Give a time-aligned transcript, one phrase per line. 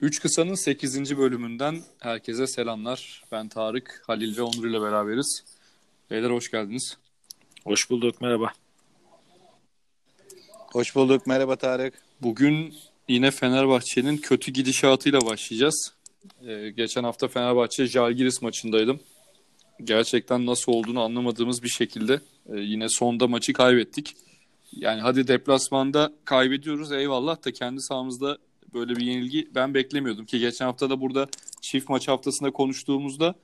[0.00, 1.18] Üç Kısa'nın 8.
[1.18, 3.22] bölümünden herkese selamlar.
[3.32, 5.44] Ben Tarık, Halil ve Onur ile beraberiz.
[6.10, 6.96] Beyler hoş geldiniz.
[7.64, 8.52] Hoş bulduk, merhaba.
[10.72, 11.94] Hoş bulduk, merhaba Tarık.
[12.22, 12.74] Bugün
[13.08, 15.94] yine Fenerbahçe'nin kötü gidişatıyla başlayacağız.
[16.46, 19.00] Ee, geçen hafta Fenerbahçe Jalgiris maçındaydım.
[19.84, 22.20] Gerçekten nasıl olduğunu anlamadığımız bir şekilde
[22.52, 24.16] e, yine sonda maçı kaybettik.
[24.72, 28.38] Yani hadi deplasmanda kaybediyoruz eyvallah da kendi sahamızda
[28.74, 31.28] böyle bir yenilgi ben beklemiyordum ki geçen hafta da burada
[31.60, 33.34] çift maç haftasında konuştuğumuzda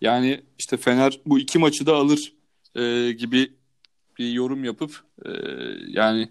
[0.00, 2.32] yani işte Fener bu iki maçı da alır
[2.74, 3.52] e, gibi
[4.18, 5.30] bir yorum yapıp e,
[5.88, 6.28] yani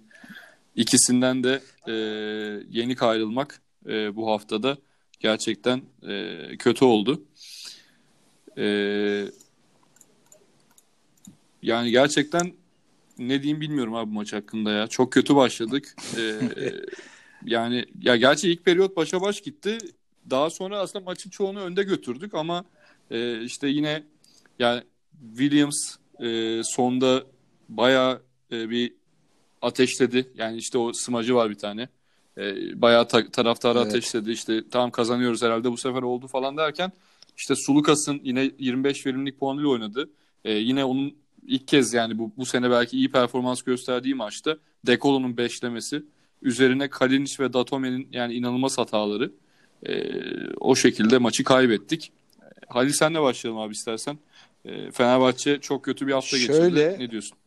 [0.75, 1.93] ikisinden de e,
[2.69, 4.77] yenik ayrılmak e, bu haftada
[5.19, 7.21] gerçekten e, kötü oldu.
[8.57, 8.65] E,
[11.61, 12.53] yani gerçekten
[13.17, 14.87] ne diyeyim bilmiyorum abi bu maç hakkında ya.
[14.87, 15.95] Çok kötü başladık.
[16.17, 16.21] E,
[17.45, 19.77] yani ya gerçi ilk periyot başa baş gitti.
[20.29, 22.65] Daha sonra aslında maçın çoğunu önde götürdük ama
[23.11, 24.03] e, işte yine
[24.59, 24.83] yani
[25.29, 27.23] Williams e, sonda
[27.69, 28.93] bayağı e, bir
[29.61, 30.31] ateşledi.
[30.35, 31.89] Yani işte o smacı var bir tane.
[32.37, 33.87] E, bayağı ta- taraftarı evet.
[33.87, 34.31] ateşledi.
[34.31, 36.91] İşte tamam kazanıyoruz herhalde bu sefer oldu falan derken
[37.37, 40.09] işte Sulukas'ın yine 25 verimlilik puanıyla oynadı.
[40.45, 41.15] E, yine onun
[41.47, 46.03] ilk kez yani bu, bu sene belki iyi performans gösterdiği maçta Dekolo'nun beşlemesi
[46.41, 49.31] üzerine Kalinic ve Datome'nin yani inanılmaz hataları
[49.85, 49.93] e,
[50.59, 52.11] o şekilde maçı kaybettik.
[52.67, 54.17] Halil senle başlayalım abi istersen.
[54.65, 56.95] E, Fenerbahçe çok kötü bir hafta Şöyle, geçirdi.
[56.99, 57.37] Ne diyorsun?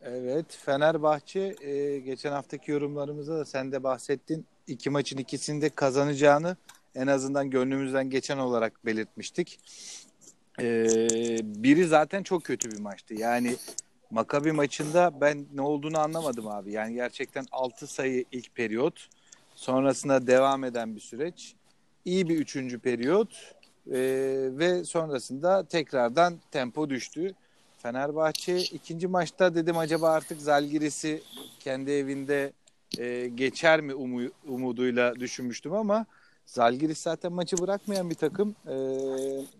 [0.00, 4.46] Evet Fenerbahçe e, geçen haftaki yorumlarımızda da sen de bahsettin.
[4.66, 6.56] İki maçın ikisinde kazanacağını
[6.94, 9.58] en azından gönlümüzden geçen olarak belirtmiştik.
[10.60, 10.86] E,
[11.42, 13.14] biri zaten çok kötü bir maçtı.
[13.14, 13.56] Yani
[14.12, 16.72] Makabi maçında ben ne olduğunu anlamadım abi.
[16.72, 19.08] Yani gerçekten 6 sayı ilk periyot.
[19.54, 21.54] Sonrasında devam eden bir süreç.
[22.04, 23.54] İyi bir üçüncü periyot.
[23.86, 23.98] E,
[24.52, 27.34] ve sonrasında tekrardan tempo düştü.
[27.78, 31.22] Fenerbahçe ikinci maçta dedim acaba artık Zalgiris'i
[31.60, 32.52] kendi evinde
[32.98, 36.06] e, geçer mi umu, umuduyla düşünmüştüm ama
[36.46, 38.54] Zalgiris zaten maçı bırakmayan bir takım.
[38.66, 38.74] E,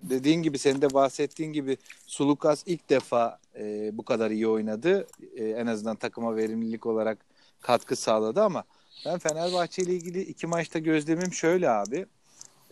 [0.02, 1.76] dediğin gibi senin de bahsettiğin gibi
[2.06, 5.06] Sulukas ilk defa e, bu kadar iyi oynadı.
[5.36, 7.18] E, en azından takıma verimlilik olarak
[7.60, 8.64] katkı sağladı ama
[9.06, 12.06] ben Fenerbahçe ile ilgili iki maçta gözlemim şöyle abi.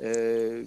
[0.02, 0.64] E,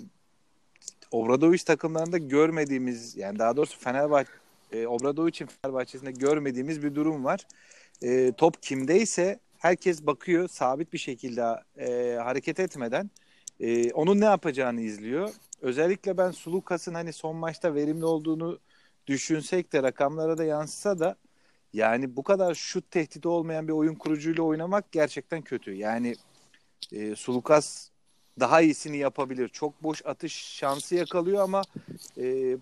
[1.12, 4.32] Obradoviç takımlarında görmediğimiz yani daha doğrusu Fenerbahçe
[4.72, 7.48] e, Obradoviç'in Fenerbahçe'sinde görmediğimiz bir durum var.
[8.02, 11.44] E, top kimdeyse herkes bakıyor sabit bir şekilde
[11.78, 13.10] e, hareket etmeden
[13.60, 15.30] e, onun ne yapacağını izliyor.
[15.62, 18.60] Özellikle ben Sulukas'ın hani son maçta verimli olduğunu
[19.08, 21.16] düşünsek de rakamlara da yansısa da
[21.74, 25.74] yani bu kadar şut tehdidi olmayan bir oyun kurucuyla oynamak gerçekten kötü.
[25.74, 26.16] Yani
[26.92, 27.90] e, Sulukas
[28.40, 29.50] daha iyisini yapabilir.
[29.50, 31.62] Çok boş atış şansı yakalıyor ama
[32.18, 32.58] e,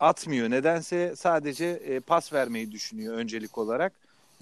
[0.00, 0.50] atmıyor.
[0.50, 3.92] Nedense sadece e, pas vermeyi düşünüyor öncelik olarak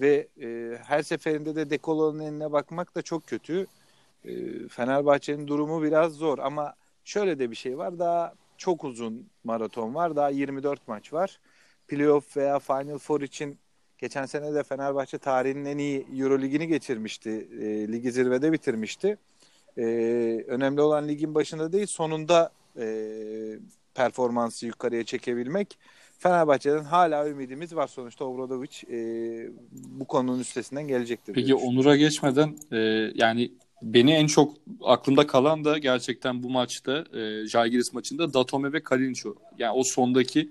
[0.01, 3.67] ve e, her seferinde de Dekolo'nun eline bakmak da çok kötü.
[4.25, 4.33] E,
[4.67, 6.73] Fenerbahçe'nin durumu biraz zor ama
[7.03, 7.99] şöyle de bir şey var.
[7.99, 10.15] Daha çok uzun maraton var.
[10.15, 11.39] Daha 24 maç var.
[11.87, 13.57] Playoff veya Final Four için
[13.97, 17.47] geçen sene de Fenerbahçe tarihinin en iyi Euroligini geçirmişti.
[17.61, 19.17] E, ligi zirvede bitirmişti.
[19.77, 19.83] E,
[20.47, 22.85] önemli olan ligin başında değil sonunda e,
[23.95, 25.77] performansı yukarıya çekebilmek.
[26.19, 28.97] Fenerbahçe'den hala ümidimiz var sonuçta Obradoviç e,
[29.71, 31.33] bu konunun üstesinden gelecektir.
[31.33, 32.77] Peki Onur'a geçmeden e,
[33.15, 33.51] yani
[33.85, 34.53] beni en çok
[34.83, 39.21] aklımda kalan da gerçekten bu maçta e, Jalgiris maçında Datome ve Kalinic.
[39.59, 40.49] Yani o sondaki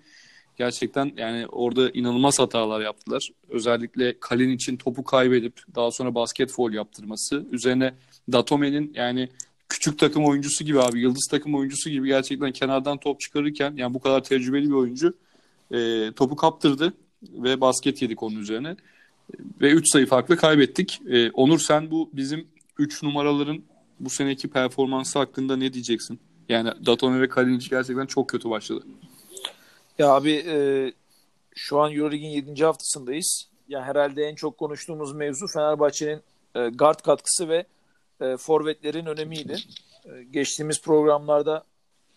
[0.56, 3.28] gerçekten yani orada inanılmaz hatalar yaptılar.
[3.48, 7.46] Özellikle Kalinic'in topu kaybedip daha sonra basket foul yaptırması.
[7.52, 7.94] Üzerine
[8.32, 9.28] Datome'nin yani
[9.68, 14.00] küçük takım oyuncusu gibi abi yıldız takım oyuncusu gibi gerçekten kenardan top çıkarırken yani bu
[14.00, 15.14] kadar tecrübeli bir oyuncu
[15.70, 18.76] e, topu kaptırdı ve basket yedik onun üzerine.
[19.60, 21.00] Ve 3 sayı farklı kaybettik.
[21.10, 23.62] E, Onur sen bu bizim 3 numaraların
[24.00, 26.20] bu seneki performansı hakkında ne diyeceksin?
[26.48, 28.84] Yani Datome ve Kalinic gerçekten çok kötü başladı.
[29.98, 30.56] Ya abi e,
[31.54, 32.64] şu an Euroleague'in 7.
[32.64, 33.48] haftasındayız.
[33.68, 36.22] Ya herhalde en çok konuştuğumuz mevzu Fenerbahçe'nin
[36.54, 37.66] e, guard katkısı ve
[38.20, 39.56] e, forvetlerin önemiydi.
[40.04, 41.64] E, geçtiğimiz programlarda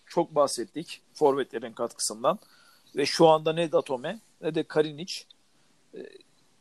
[0.06, 2.40] çok bahsettik forvetlerin katkısından.
[2.96, 5.14] Ve şu anda ne Datome ne de Kalinic
[5.94, 6.00] e,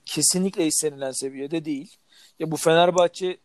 [0.05, 1.97] kesinlikle istenilen seviyede değil.
[2.39, 3.37] Ya bu Fenerbahçe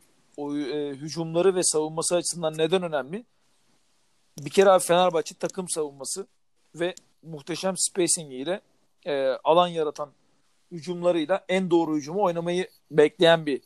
[0.42, 3.26] o, e, hücumları ve savunması açısından neden önemli?
[4.40, 6.28] Bir kere abi Fenerbahçe takım savunması
[6.76, 8.62] ve muhteşem spacing ile
[9.06, 10.10] e, alan yaratan
[10.72, 13.62] hücumlarıyla en doğru hücumu oynamayı bekleyen bir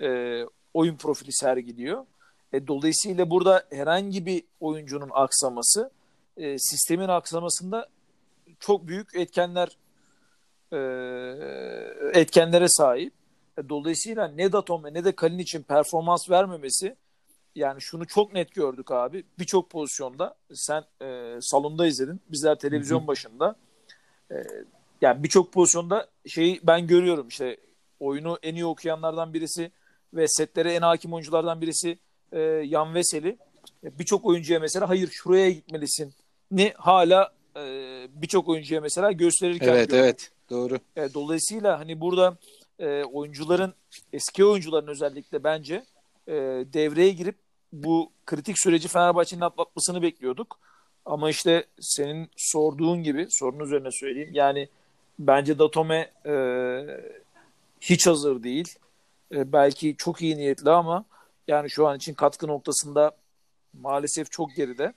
[0.00, 2.06] e, oyun profili sergiliyor.
[2.52, 5.90] E, dolayısıyla burada herhangi bir oyuncunun aksaması
[6.36, 7.88] e, sistemin aksamasında
[8.60, 9.76] çok büyük etkenler
[10.72, 10.78] e,
[12.20, 13.19] etkenlere sahip.
[13.58, 16.96] E, dolayısıyla ne Datome ne de Kalin için performans vermemesi
[17.54, 19.24] yani şunu çok net gördük abi.
[19.38, 22.20] Birçok pozisyonda sen e, salonda izledin.
[22.28, 23.56] Bizler televizyon başında.
[24.30, 24.34] E,
[25.00, 27.56] yani birçok pozisyonda şeyi ben görüyorum işte
[28.00, 29.70] oyunu en iyi okuyanlardan birisi
[30.14, 31.98] ve setlere en hakim oyunculardan birisi
[32.32, 33.38] e, Yan Veseli.
[33.84, 36.14] E, birçok oyuncuya mesela hayır şuraya gitmelisin.
[36.50, 37.62] Ne hala e,
[38.14, 40.04] birçok oyuncuya mesela gösterirken Evet gördüm.
[40.04, 40.78] evet doğru.
[40.96, 42.36] E, dolayısıyla hani burada
[42.80, 43.74] e, oyuncuların
[44.12, 45.84] eski oyuncuların özellikle bence
[46.28, 46.34] e,
[46.72, 47.36] devreye girip
[47.72, 50.58] bu kritik süreci Fenerbahçe'nin atlatmasını bekliyorduk.
[51.04, 54.30] Ama işte senin sorduğun gibi sorunun üzerine söyleyeyim.
[54.32, 54.68] Yani
[55.18, 56.34] bence Datome e,
[57.80, 58.78] hiç hazır değil.
[59.32, 61.04] E, belki çok iyi niyetli ama
[61.48, 63.12] yani şu an için katkı noktasında
[63.72, 64.92] maalesef çok geride.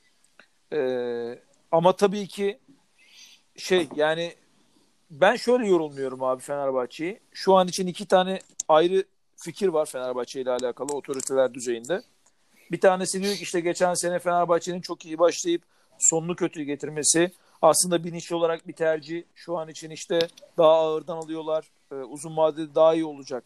[0.74, 1.40] E,
[1.72, 2.60] ama tabii ki
[3.56, 4.34] şey yani
[5.22, 7.20] ben şöyle yorulmuyorum abi Fenerbahçe'yi.
[7.32, 9.04] Şu an için iki tane ayrı
[9.38, 12.02] fikir var Fenerbahçe ile alakalı otoriteler düzeyinde.
[12.72, 15.62] Bir tanesi diyor ki işte geçen sene Fenerbahçe'nin çok iyi başlayıp
[16.00, 17.32] sonunu kötü getirmesi.
[17.62, 19.24] Aslında bilinçli olarak bir tercih.
[19.36, 20.20] Şu an için işte
[20.58, 21.66] daha ağırdan alıyorlar.
[21.92, 23.44] Ee, uzun vadede daha iyi olacak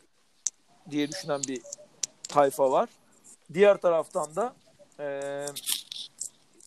[0.90, 1.62] diye düşünen bir
[2.30, 2.90] tayfa var.
[3.54, 4.56] Diğer taraftan da
[5.00, 5.46] e,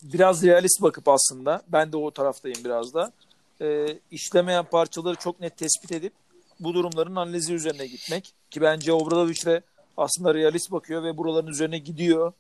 [0.03, 3.13] biraz realist bakıp aslında ben de o taraftayım biraz da
[3.61, 6.13] e, işlemeyen parçaları çok net tespit edip
[6.61, 8.35] bu durumların analizi üzerine gitmek.
[8.51, 9.63] Ki bence Obradoviç de
[9.97, 12.33] aslında realist bakıyor ve buraların üzerine gidiyor.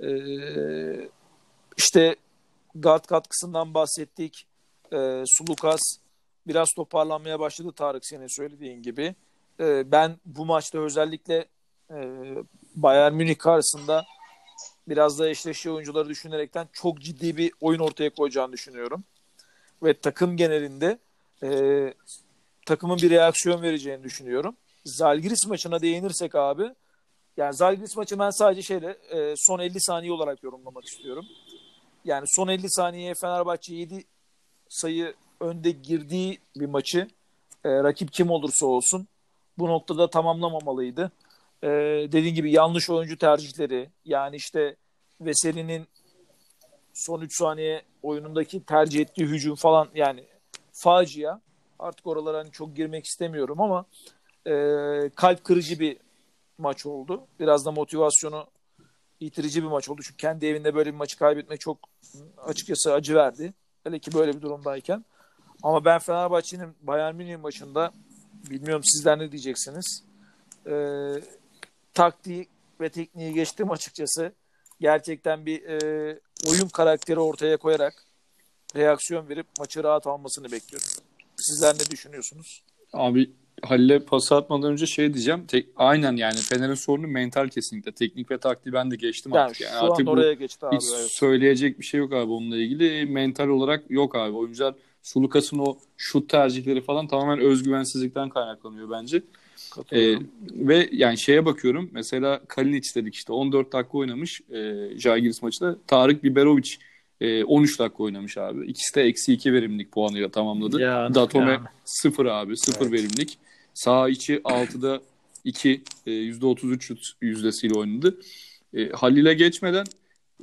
[0.00, 0.10] E,
[1.76, 2.16] işte
[2.74, 4.46] guard katkısından bahsettik.
[4.92, 5.80] E, Sulukas
[6.46, 9.14] biraz toparlanmaya başladı Tarık senin söylediğin gibi.
[9.60, 11.46] E, ben bu maçta özellikle
[11.90, 11.96] e,
[12.74, 14.04] Bayern Münih karşısında
[14.88, 19.04] biraz da eşleşiği oyuncuları düşünerekten çok ciddi bir oyun ortaya koyacağını düşünüyorum
[19.82, 20.98] ve takım genelinde
[21.42, 21.48] e,
[22.66, 24.56] takımın bir reaksiyon vereceğini düşünüyorum.
[24.84, 26.74] Zalgiris maçına değinirsek abi
[27.36, 31.26] yani Zalgiris maçı ben sadece şeyle e, son 50 saniye olarak yorumlamak istiyorum.
[32.04, 34.04] Yani son 50 saniyeye Fenerbahçe 7
[34.68, 37.08] sayı önde girdiği bir maçı
[37.64, 39.06] e, rakip kim olursa olsun
[39.58, 41.12] bu noktada tamamlamamalıydı.
[41.62, 41.68] E,
[42.12, 44.76] dediğim gibi yanlış oyuncu tercihleri yani işte
[45.20, 45.86] Veseli'nin
[46.94, 50.24] son 3 saniye oyunundaki tercih ettiği hücum falan yani
[50.72, 51.40] facia.
[51.78, 53.84] Artık oralara hani çok girmek istemiyorum ama
[54.46, 54.54] e,
[55.14, 55.96] kalp kırıcı bir
[56.58, 57.26] maç oldu.
[57.40, 58.46] Biraz da motivasyonu
[59.20, 60.02] yitirici bir maç oldu.
[60.04, 61.78] Çünkü kendi evinde böyle bir maçı kaybetmek çok
[62.38, 63.54] açıkçası acı verdi.
[63.84, 65.04] Hele ki böyle bir durumdayken.
[65.62, 67.92] Ama ben Fenerbahçe'nin Bayern Münih maçında
[68.50, 70.04] bilmiyorum sizler ne diyeceksiniz.
[70.66, 70.74] E,
[71.94, 72.48] taktiği
[72.80, 74.32] ve tekniği geçtim açıkçası.
[74.82, 75.78] Gerçekten bir e,
[76.50, 77.94] oyun karakteri ortaya koyarak
[78.76, 80.88] reaksiyon verip maçı rahat almasını bekliyorum.
[81.36, 82.62] Sizler ne düşünüyorsunuz?
[82.92, 83.30] Abi
[83.62, 85.46] Halil'e pas atmadan önce şey diyeceğim.
[85.46, 87.92] Tek, aynen yani Fener'in sorunu mental kesinlikle.
[87.92, 89.60] Teknik ve taktiği ben de geçtim Yani artık.
[89.60, 90.76] Yani şu artık an oraya geçti abi.
[90.76, 91.10] hiç evet.
[91.10, 93.06] söyleyecek bir şey yok abi onunla ilgili.
[93.06, 94.36] Mental olarak yok abi.
[94.36, 99.22] Oyuncular Sulukas'ın o şut tercihleri falan tamamen özgüvensizlikten kaynaklanıyor bence.
[99.74, 100.28] Katılıyorum.
[100.50, 101.90] ve yani şeye bakıyorum.
[101.92, 105.76] Mesela Kalinic dedik işte 14 dakika oynamış e, Žalgiris maçında.
[105.86, 106.70] Tarık Biberovic
[107.20, 108.66] e, 13 dakika oynamış abi.
[108.66, 110.80] İkisi de eksi 2 verimlilik puanıyla tamamladı.
[110.80, 111.66] Yani, Datome yani.
[111.84, 112.56] 0 abi.
[112.56, 112.92] 0 Evet.
[112.92, 113.38] verimlilik.
[113.74, 115.00] Sağ içi 6'da
[115.44, 118.18] 2 e, %33 şut yüzdesiyle oynadı.
[118.74, 119.84] E, Halil'e geçmeden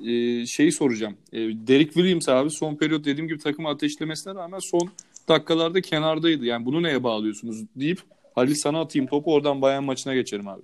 [0.05, 1.17] e, şeyi soracağım.
[1.33, 4.89] E, Derek Williams abi son periyot dediğim gibi takımı ateşlemesine rağmen son
[5.27, 6.45] dakikalarda kenardaydı.
[6.45, 7.99] Yani bunu neye bağlıyorsunuz deyip
[8.35, 10.61] Halil sana atayım topu oradan Bayern maçına geçerim abi.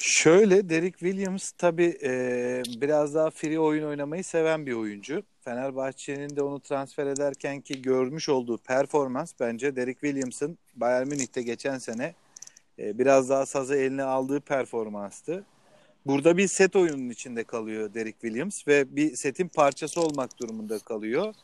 [0.00, 5.22] Şöyle Derek Williams tabii e, biraz daha free oyun oynamayı seven bir oyuncu.
[5.40, 11.78] Fenerbahçe'nin de onu transfer ederken ki görmüş olduğu performans bence Derek Williams'ın Bayern Münih'te geçen
[11.78, 12.14] sene
[12.78, 15.44] e, biraz daha sazı eline aldığı performanstı.
[16.06, 21.34] Burada bir set oyunun içinde kalıyor Derek Williams ve bir setin parçası olmak durumunda kalıyor.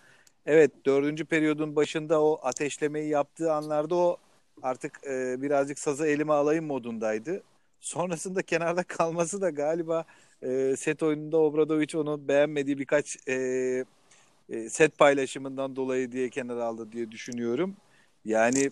[0.46, 4.18] Evet dördüncü periyodun başında o ateşlemeyi yaptığı anlarda o
[4.62, 7.42] artık e, birazcık sazı elime alayım modundaydı.
[7.80, 10.04] Sonrasında kenarda kalması da galiba
[10.42, 13.34] e, set oyununda Obradoviç onu beğenmediği birkaç e,
[14.50, 17.76] e, set paylaşımından dolayı diye kenara aldı diye düşünüyorum.
[18.24, 18.70] Yani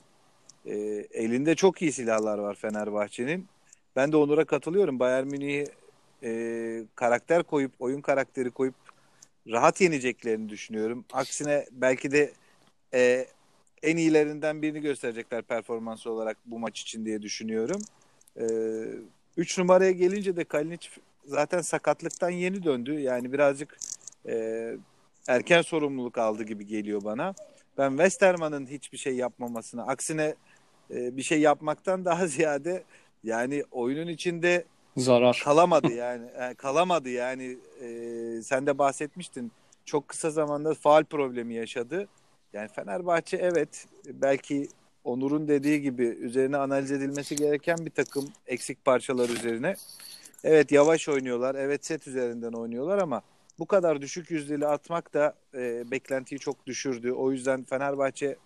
[0.67, 0.75] e,
[1.12, 3.49] elinde çok iyi silahlar var Fenerbahçe'nin.
[3.97, 4.99] Ben de Onur'a katılıyorum.
[4.99, 5.67] Bayern Münih'i
[6.23, 8.75] e, karakter koyup, oyun karakteri koyup
[9.51, 11.05] rahat yeneceklerini düşünüyorum.
[11.12, 12.33] Aksine belki de
[12.95, 13.27] e,
[13.83, 17.81] en iyilerinden birini gösterecekler performans olarak bu maç için diye düşünüyorum.
[19.37, 20.89] 3 numaraya gelince de Kalinic
[21.27, 23.01] zaten sakatlıktan yeni döndü.
[23.01, 23.77] Yani birazcık
[24.29, 24.77] e,
[25.29, 27.35] erken sorumluluk aldı gibi geliyor bana.
[27.79, 30.35] Ben Westerman'ın hiçbir şey yapmamasına, aksine
[30.91, 32.85] e, bir şey yapmaktan daha ziyade
[33.25, 34.65] yani oyunun içinde
[34.97, 36.27] zarar kalamadı yani.
[36.39, 37.59] yani kalamadı yani.
[37.83, 37.89] E,
[38.43, 39.53] sen de bahsetmiştin.
[39.85, 42.09] Çok kısa zamanda faal problemi yaşadı.
[42.52, 44.68] Yani Fenerbahçe evet belki
[45.04, 49.75] Onur'un dediği gibi üzerine analiz edilmesi gereken bir takım eksik parçalar üzerine.
[50.44, 51.54] Evet yavaş oynuyorlar.
[51.54, 53.23] Evet set üzerinden oynuyorlar ama
[53.59, 57.12] bu kadar düşük yüzdeli atmak da e, beklentiyi çok düşürdü.
[57.12, 58.37] O yüzden Fenerbahçe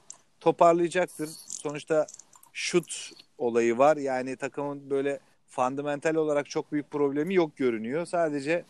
[0.41, 1.29] toparlayacaktır.
[1.49, 2.07] Sonuçta
[2.53, 3.97] şut olayı var.
[3.97, 8.07] Yani takımın böyle fundamental olarak çok büyük problemi yok görünüyor.
[8.07, 8.65] Sadece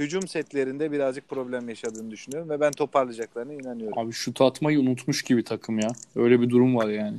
[0.00, 3.98] hücum setlerinde birazcık problem yaşadığını düşünüyorum ve ben toparlayacaklarına inanıyorum.
[3.98, 5.88] Abi şut atmayı unutmuş gibi takım ya.
[6.16, 7.18] Öyle bir durum var yani.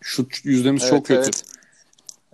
[0.00, 1.20] Şut yüzdemiz Evet, çok kötü.
[1.20, 1.44] evet.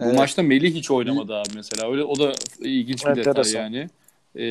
[0.00, 0.16] Bu Evet.
[0.16, 1.90] maçta Melih hiç oynamadı abi mesela.
[1.92, 3.60] Öyle o da ilginç bir detay Enteresan.
[3.60, 3.88] yani.
[4.34, 4.44] Ee,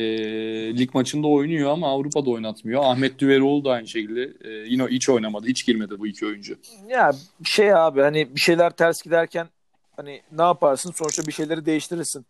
[0.78, 2.82] lig maçında oynuyor ama Avrupa'da oynatmıyor.
[2.84, 5.46] Ahmet Düveroğlu da aynı şekilde e, yine hiç oynamadı.
[5.46, 6.56] Hiç girmedi bu iki oyuncu.
[6.88, 7.12] Ya
[7.44, 9.46] şey abi hani bir şeyler ters giderken
[9.96, 10.92] hani ne yaparsın?
[10.92, 12.26] Sonuçta bir şeyleri değiştirirsin.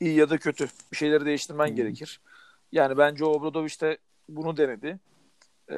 [0.00, 0.68] İyi ya da kötü.
[0.92, 1.74] Bir şeyleri değiştirmen Hı.
[1.74, 2.20] gerekir.
[2.74, 4.98] Yani bence Obradoviç de bunu denedi.
[5.70, 5.76] Ee,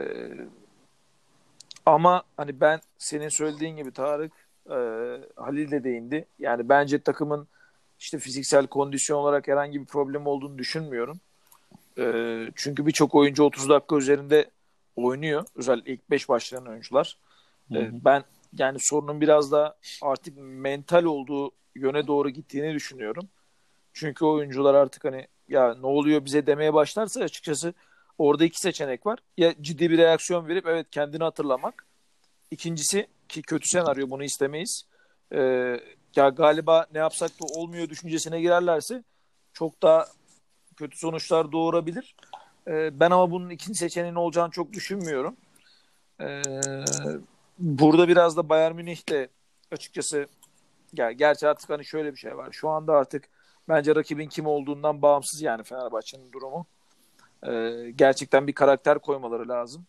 [1.87, 4.33] ama hani ben senin söylediğin gibi Tarık
[4.67, 4.76] e,
[5.37, 6.26] Halil de değindi.
[6.38, 7.49] Yani bence takımın
[7.99, 11.21] işte fiziksel kondisyon olarak herhangi bir problem olduğunu düşünmüyorum.
[11.99, 14.50] Ee, çünkü birçok oyuncu 30 dakika üzerinde
[14.97, 15.45] oynuyor.
[15.55, 17.17] Özellikle ilk 5 başlayan oyuncular.
[17.69, 17.83] Hı hı.
[17.83, 18.25] Ee, ben
[18.59, 23.29] yani sorunun biraz da artık mental olduğu yöne doğru gittiğini düşünüyorum.
[23.93, 27.75] Çünkü oyuncular artık hani ya ne oluyor bize demeye başlarsa açıkçası
[28.19, 29.19] orada iki seçenek var.
[29.37, 31.87] Ya ciddi bir reaksiyon verip evet kendini hatırlamak.
[32.50, 34.83] İkincisi ki kötü senaryo bunu istemeyiz.
[35.33, 35.81] Ee,
[36.17, 39.05] ya galiba ne yapsak da olmuyor düşüncesine girerlerse
[39.53, 40.07] çok daha
[40.76, 42.17] kötü sonuçlar doğurabilir.
[42.69, 45.37] Ee, ben ama bunun ikinci seçeneğin olacağını çok düşünmüyorum.
[46.21, 46.43] Ee,
[47.59, 49.29] burada biraz da Bayern Münih de
[49.71, 50.26] açıkçası
[50.93, 52.49] ya gerçi artık hani şöyle bir şey var.
[52.53, 53.29] Şu anda artık
[53.69, 56.67] bence rakibin kim olduğundan bağımsız yani Fenerbahçe'nin durumu.
[57.47, 59.87] Ee, gerçekten bir karakter koymaları lazım.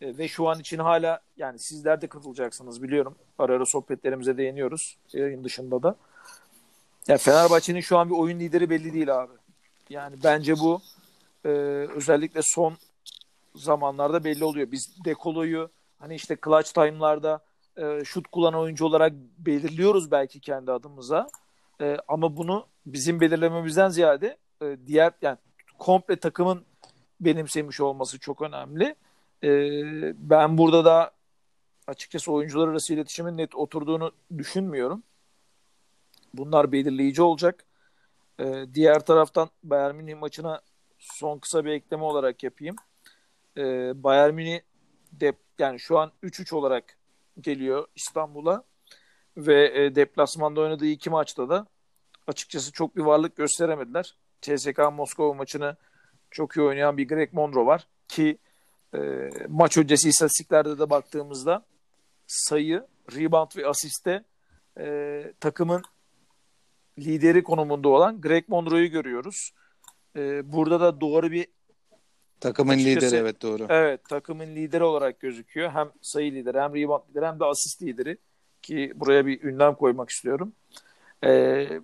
[0.00, 3.14] Ee, ve şu an için hala yani sizler de katılacaksınız biliyorum.
[3.38, 5.96] Ara ara sohbetlerimize değiniyoruz yayın dışında da.
[7.08, 9.32] Ya Fenerbahçe'nin şu an bir oyun lideri belli değil abi.
[9.90, 10.80] Yani bence bu
[11.44, 11.48] e,
[11.96, 12.76] özellikle son
[13.54, 14.72] zamanlarda belli oluyor.
[14.72, 17.40] Biz Dekolo'yu hani işte clutch time'larda
[17.76, 21.28] e, şut kullanan oyuncu olarak belirliyoruz belki kendi adımıza.
[21.80, 25.38] E, ama bunu bizim belirlememizden ziyade e, diğer yani
[25.78, 26.64] komple takımın
[27.20, 28.94] benimsemiş olması çok önemli.
[29.44, 29.50] E,
[30.30, 31.12] ben burada da
[31.86, 35.02] açıkçası oyuncular arası iletişimin net oturduğunu düşünmüyorum.
[36.34, 37.64] Bunlar belirleyici olacak.
[38.40, 40.60] E, diğer taraftan Bayern Münih maçına
[40.98, 42.76] son kısa bir ekleme olarak yapayım.
[43.56, 43.62] E,
[44.02, 44.60] Bayern Münih
[45.12, 46.98] de, yani şu an 3-3 olarak
[47.40, 48.64] geliyor İstanbul'a
[49.36, 51.66] ve e, deplasmanda oynadığı iki maçta da
[52.28, 54.14] açıkçası çok bir varlık gösteremediler.
[54.42, 55.76] CSK Moskova maçını
[56.30, 58.38] çok iyi oynayan bir Greg Monroe var ki
[58.94, 58.98] e,
[59.48, 61.64] maç öncesi istatistiklerde de baktığımızda
[62.26, 64.24] sayı, rebound ve asiste
[64.78, 65.82] e, takımın
[66.98, 69.50] lideri konumunda olan Greg Monroe'yu görüyoruz.
[70.16, 71.46] E, burada da doğru bir
[72.40, 73.66] Takımın Açıkçası- lideri evet doğru.
[73.68, 75.70] Evet takımın lideri olarak gözüküyor.
[75.70, 78.18] Hem sayı lideri hem rebound lideri hem de asist lideri.
[78.62, 80.52] Ki buraya bir ünlem koymak istiyorum.
[81.24, 81.80] Ee,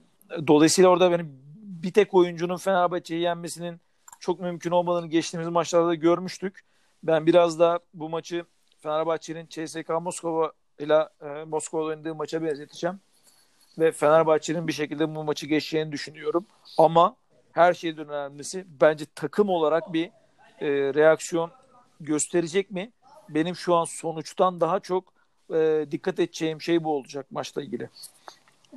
[0.46, 3.80] dolayısıyla orada benim bir tek oyuncunun Fenerbahçe'yi yenmesinin
[4.20, 6.60] çok mümkün olmadığını geçtiğimiz maçlarda da görmüştük.
[7.02, 8.44] Ben biraz da bu maçı
[8.78, 13.00] Fenerbahçe'nin CSK Moskova ile e, Moskova'da oynadığı maça benzeteceğim.
[13.78, 16.46] Ve Fenerbahçe'nin bir şekilde bu maçı geçeceğini düşünüyorum.
[16.78, 17.16] Ama
[17.52, 20.06] her şeyden önemlisi bence takım olarak bir
[20.60, 21.50] e, reaksiyon
[22.00, 22.92] gösterecek mi?
[23.28, 25.12] Benim şu an sonuçtan daha çok
[25.54, 27.90] e, dikkat edeceğim şey bu olacak maçla ilgili.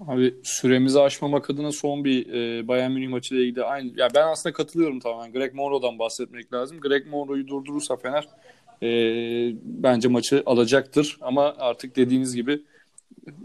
[0.07, 3.99] Abi süremizi aşmamak adına son bir e, Bayern Münih maçıyla ilgili aynı.
[3.99, 5.33] Ya ben aslında katılıyorum tamamen.
[5.33, 6.79] Greg Monroe'dan bahsetmek lazım.
[6.79, 8.27] Greg Monroe'yu durdurursa Fener
[8.83, 8.89] e,
[9.63, 11.17] bence maçı alacaktır.
[11.21, 12.61] Ama artık dediğiniz gibi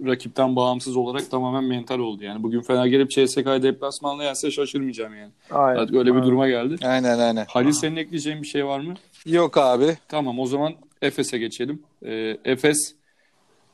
[0.06, 2.24] rakipten bağımsız olarak tamamen mental oldu.
[2.24, 5.32] Yani bugün Fener gelip CSK'yı deplasmanla yense şaşırmayacağım yani.
[5.50, 5.80] Aynen.
[5.80, 6.76] Artık öyle bir duruma geldi.
[6.84, 7.44] Aynen aynen.
[7.48, 8.94] Halil senin ekleyeceğin bir şey var mı?
[9.26, 9.96] Yok abi.
[10.08, 11.82] Tamam o zaman Efes'e geçelim.
[12.04, 12.94] Ee, Efes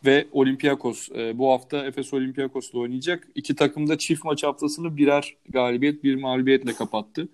[0.04, 3.28] ve Olympiakos e, bu hafta Efes Olympiakos'la oynayacak.
[3.34, 7.28] İki takım da çift maç haftasını birer galibiyet bir mağlubiyetle kapattı.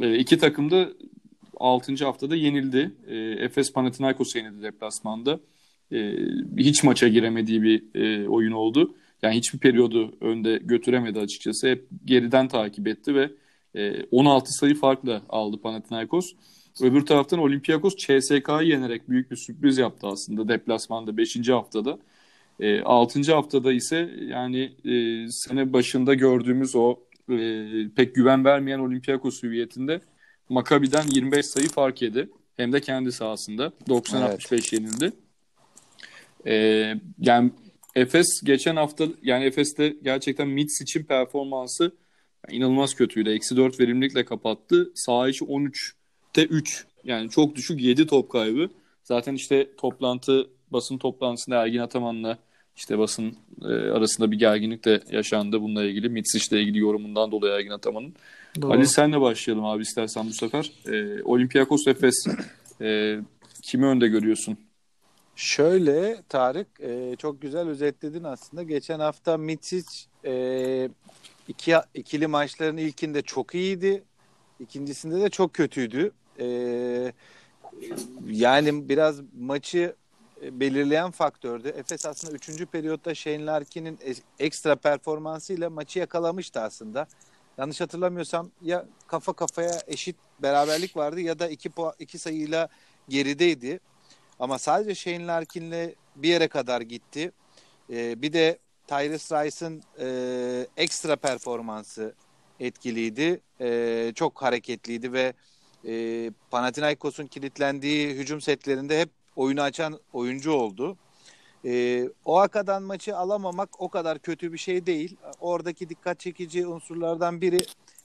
[0.00, 0.88] E, iki takım da
[1.56, 2.04] 6.
[2.04, 2.90] haftada yenildi.
[3.06, 5.40] E, Efes Panathinaikos'u yenildi deplasmanda.
[5.92, 6.12] E,
[6.58, 8.94] hiç maça giremediği bir e, oyun oldu.
[9.22, 11.68] Yani hiçbir periyodu önde götüremedi açıkçası.
[11.68, 13.30] Hep geriden takip etti ve
[13.74, 16.32] E, 16 sayı farkla aldı Panathinaikos.
[16.80, 21.48] Öbür taraftan Olympiakos CSK'yı yenerek büyük bir sürpriz yaptı aslında deplasmanda 5.
[21.48, 21.98] haftada.
[22.60, 23.32] E, 6.
[23.32, 26.98] haftada ise yani e, sene başında gördüğümüz o
[27.30, 30.00] e, pek güven vermeyen Olympiakos hüviyetinde
[30.48, 32.28] Makabi'den 25 sayı fark yedi.
[32.56, 33.72] Hem de kendi sahasında.
[33.88, 34.72] 90-65 evet.
[34.72, 35.12] yenildi.
[36.46, 36.54] E,
[37.18, 37.50] yani
[37.94, 41.92] Efes geçen hafta yani Efes'te gerçekten Mitz için performansı
[42.50, 43.30] inanılmaz kötüydü.
[43.30, 44.92] Eksi 4 verimlilikle kapattı.
[44.94, 45.44] Sağ içi
[46.32, 46.84] 13'te 3.
[47.04, 48.68] Yani çok düşük 7 top kaybı.
[49.04, 52.38] Zaten işte toplantı basın toplantısında Ergin Ataman'la
[52.76, 56.08] işte basın e, arasında bir gerginlik de yaşandı bununla ilgili.
[56.08, 58.14] Mitsic ile ilgili yorumundan dolayı Ergin Ataman'ın.
[58.62, 58.72] Doğru.
[58.72, 60.72] Ali senle başlayalım abi istersen bu sefer.
[60.86, 62.14] E, Olympiakos Efes
[62.80, 63.18] e,
[63.62, 64.56] kimi önde görüyorsun?
[65.36, 68.62] Şöyle Tarık e, çok güzel özetledin aslında.
[68.62, 69.86] Geçen hafta Mitsic
[70.24, 70.88] e,
[71.48, 74.02] iki, ikili maçların ilkinde çok iyiydi.
[74.60, 76.12] İkincisinde de çok kötüydü.
[76.38, 77.12] E,
[78.26, 79.94] yani biraz maçı
[80.42, 81.68] e, belirleyen faktördü.
[81.68, 82.66] Efes aslında 3.
[82.66, 83.98] periyotta Shane Larkin'in
[84.38, 87.06] ekstra performansıyla maçı yakalamıştı aslında.
[87.58, 92.68] Yanlış hatırlamıyorsam ya kafa kafaya eşit beraberlik vardı ya da iki, iki sayıyla
[93.08, 93.80] gerideydi.
[94.38, 97.32] Ama sadece Shane Larkin'le bir yere kadar gitti.
[97.90, 102.14] Ee, bir de Tyrese Rice'ın e, ekstra performansı
[102.60, 103.40] etkiliydi.
[103.60, 105.32] E, çok hareketliydi ve
[105.86, 110.96] e, Panathinaikos'un kilitlendiği hücum setlerinde hep oyunu açan oyuncu oldu.
[111.64, 115.16] E, Oaka'dan maçı alamamak o kadar kötü bir şey değil.
[115.40, 117.58] Oradaki dikkat çekici unsurlardan biri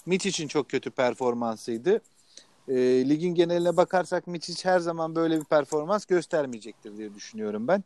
[0.06, 2.02] Mitch için çok kötü performansıydı.
[2.68, 2.76] E,
[3.10, 7.84] ligin geneline bakarsak Mitch her zaman böyle bir performans göstermeyecektir diye düşünüyorum ben.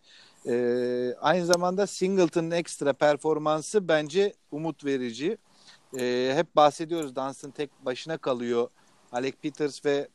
[0.47, 5.37] E, aynı zamanda Singleton'ın ekstra performansı bence umut verici.
[5.99, 8.69] E, hep bahsediyoruz Dunstan tek başına kalıyor.
[9.11, 10.07] Alec Peters ve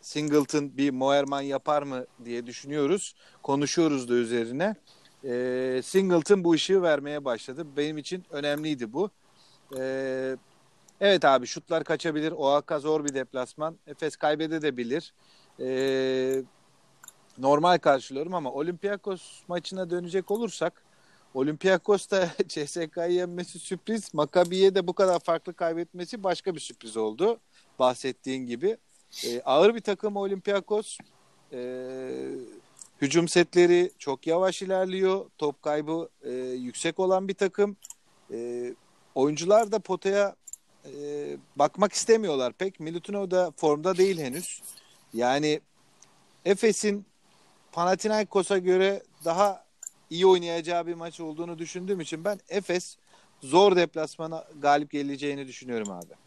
[0.00, 3.14] Singleton bir Moerman yapar mı diye düşünüyoruz.
[3.42, 4.76] Konuşuyoruz da üzerine.
[5.24, 7.66] E, Singleton bu ışığı vermeye başladı.
[7.76, 9.10] Benim için önemliydi bu.
[9.78, 10.36] E,
[11.00, 12.32] evet abi şutlar kaçabilir.
[12.32, 13.78] Oaka zor bir deplasman.
[13.86, 15.14] Efes kaybedebilir.
[15.60, 16.42] E,
[17.38, 20.84] normal karşılıyorum ama Olympiakos maçına dönecek olursak
[21.34, 24.14] Olympiakos da CSK'yı yenmesi sürpriz.
[24.14, 27.40] Makabi'ye de bu kadar farklı kaybetmesi başka bir sürpriz oldu.
[27.78, 28.76] Bahsettiğin gibi.
[29.26, 30.98] E, ağır bir takım Olympiakos.
[31.52, 31.58] E,
[33.00, 35.26] hücum setleri çok yavaş ilerliyor.
[35.38, 37.76] Top kaybı e, yüksek olan bir takım.
[38.32, 38.72] E,
[39.14, 40.36] oyuncular da potaya
[40.84, 40.92] e,
[41.56, 42.80] bakmak istemiyorlar pek.
[42.80, 44.62] Milutinov da formda değil henüz.
[45.14, 45.60] Yani
[46.44, 47.06] Efes'in
[47.72, 49.64] Panathinaikos'a göre daha
[50.10, 52.96] iyi oynayacağı bir maç olduğunu düşündüğüm için ben Efes
[53.42, 56.23] zor deplasmana galip geleceğini düşünüyorum abi.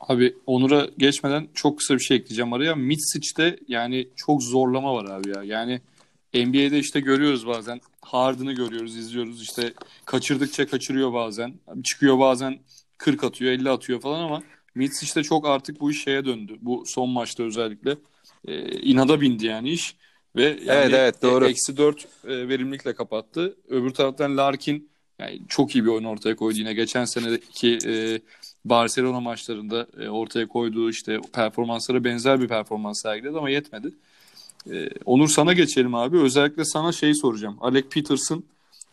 [0.00, 2.74] Abi Onur'a geçmeden çok kısa bir şey ekleyeceğim araya.
[2.74, 5.42] Mitsic'te yani çok zorlama var abi ya.
[5.42, 5.80] Yani
[6.34, 7.80] NBA'de işte görüyoruz bazen.
[8.00, 9.42] Harden'ı görüyoruz, izliyoruz.
[9.42, 9.72] İşte
[10.04, 11.54] kaçırdıkça kaçırıyor bazen.
[11.84, 12.58] Çıkıyor bazen
[12.98, 14.42] 40 atıyor, 50 atıyor falan ama
[14.74, 16.58] Mitsic'te çok artık bu iş şeye döndü.
[16.60, 17.96] Bu son maçta özellikle.
[18.48, 19.96] Ee, inada bindi yani iş.
[20.36, 21.46] Ve yani evet evet doğru.
[21.46, 23.56] Eksi 4 e, verimlilikle kapattı.
[23.68, 26.74] Öbür taraftan Larkin yani çok iyi bir oyun ortaya koydu yine.
[26.74, 28.20] Geçen seneki e,
[28.68, 33.94] Barcelona maçlarında e, ortaya koyduğu işte performanslara benzer bir performans sergiledi ama yetmedi.
[34.70, 36.20] E, Onur sana geçelim abi.
[36.20, 37.56] Özellikle sana şey soracağım.
[37.60, 38.44] Alec Peterson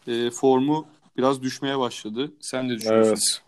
[0.08, 0.86] e, formu
[1.18, 2.32] biraz düşmeye başladı.
[2.42, 3.12] Sen ne düşünüyorsun?
[3.12, 3.42] Evet.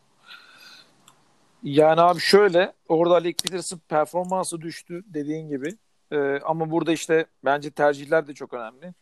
[1.64, 5.70] Yani abi şöyle orada Alec Peterson performansı düştü dediğin gibi.
[6.12, 8.94] Ee, ama burada işte bence tercihler de çok önemli.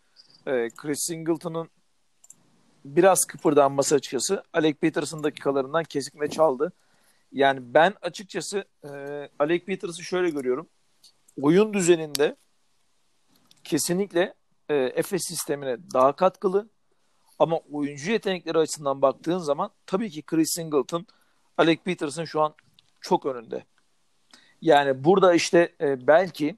[0.47, 1.69] Ee, Chris Singleton'ın
[2.85, 6.71] biraz kıpırdanması açıkçası Alec Peterson dakikalarından kesikme çaldı.
[7.35, 8.89] Yani ben açıkçası e,
[9.39, 10.67] Alec Peters'ı şöyle görüyorum.
[11.41, 12.35] Oyun düzeninde
[13.63, 14.33] kesinlikle
[14.69, 16.69] e, Efes sistemine daha katkılı.
[17.39, 21.07] Ama oyuncu yetenekleri açısından baktığın zaman tabii ki Chris Singleton,
[21.57, 22.55] Alec Peterson şu an
[23.01, 23.65] çok önünde.
[24.61, 26.57] Yani burada işte e, belki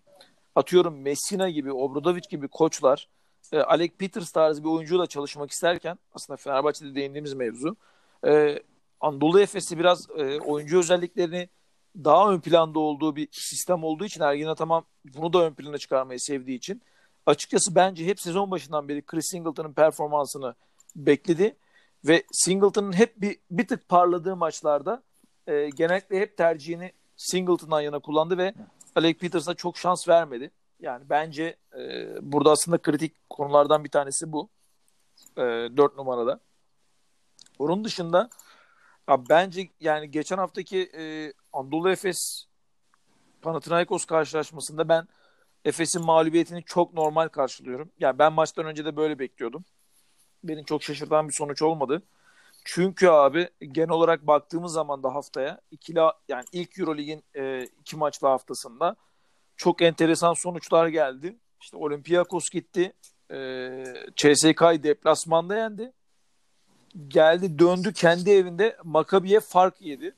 [0.55, 3.07] atıyorum Messina gibi, Obradovic gibi koçlar
[3.51, 7.75] e, Alec Peters tarzı bir oyuncuyla çalışmak isterken aslında Fenerbahçe'de değindiğimiz mevzu
[8.27, 8.63] e,
[9.01, 11.49] Anadolu Efes'i biraz e, oyuncu özelliklerini
[12.03, 14.83] daha ön planda olduğu bir sistem olduğu için Ergin Ataman
[15.17, 16.81] bunu da ön plana çıkarmayı sevdiği için
[17.25, 20.55] açıkçası bence hep sezon başından beri Chris Singleton'ın performansını
[20.95, 21.55] bekledi
[22.07, 25.03] ve Singleton'ın hep bir, bir tık parladığı maçlarda
[25.47, 28.53] e, genellikle hep tercihini Singleton'dan yana kullandı ve
[28.95, 30.51] Alec Peters'a çok şans vermedi.
[30.79, 34.49] Yani bence e, burada aslında kritik konulardan bir tanesi bu.
[35.37, 36.39] E, 4 numarada.
[37.59, 38.29] Onun dışında
[39.09, 42.45] ya bence yani geçen haftaki e, Anadolu Efes
[43.41, 45.07] Panathinaikos karşılaşmasında ben
[45.65, 47.91] Efes'in mağlubiyetini çok normal karşılıyorum.
[47.99, 49.65] Yani ben maçtan önce de böyle bekliyordum.
[50.43, 52.01] Beni çok şaşırtan bir sonuç olmadı.
[52.65, 58.27] Çünkü abi genel olarak baktığımız zaman da haftaya ikili yani ilk EuroLeague'in e, iki maçlı
[58.27, 58.95] haftasında
[59.55, 61.37] çok enteresan sonuçlar geldi.
[61.61, 62.93] İşte Olympiakos gitti.
[63.31, 63.37] E,
[64.15, 65.93] CSK'yı deplasmanda yendi.
[67.07, 70.15] Geldi döndü kendi evinde Makabi'ye fark yedi.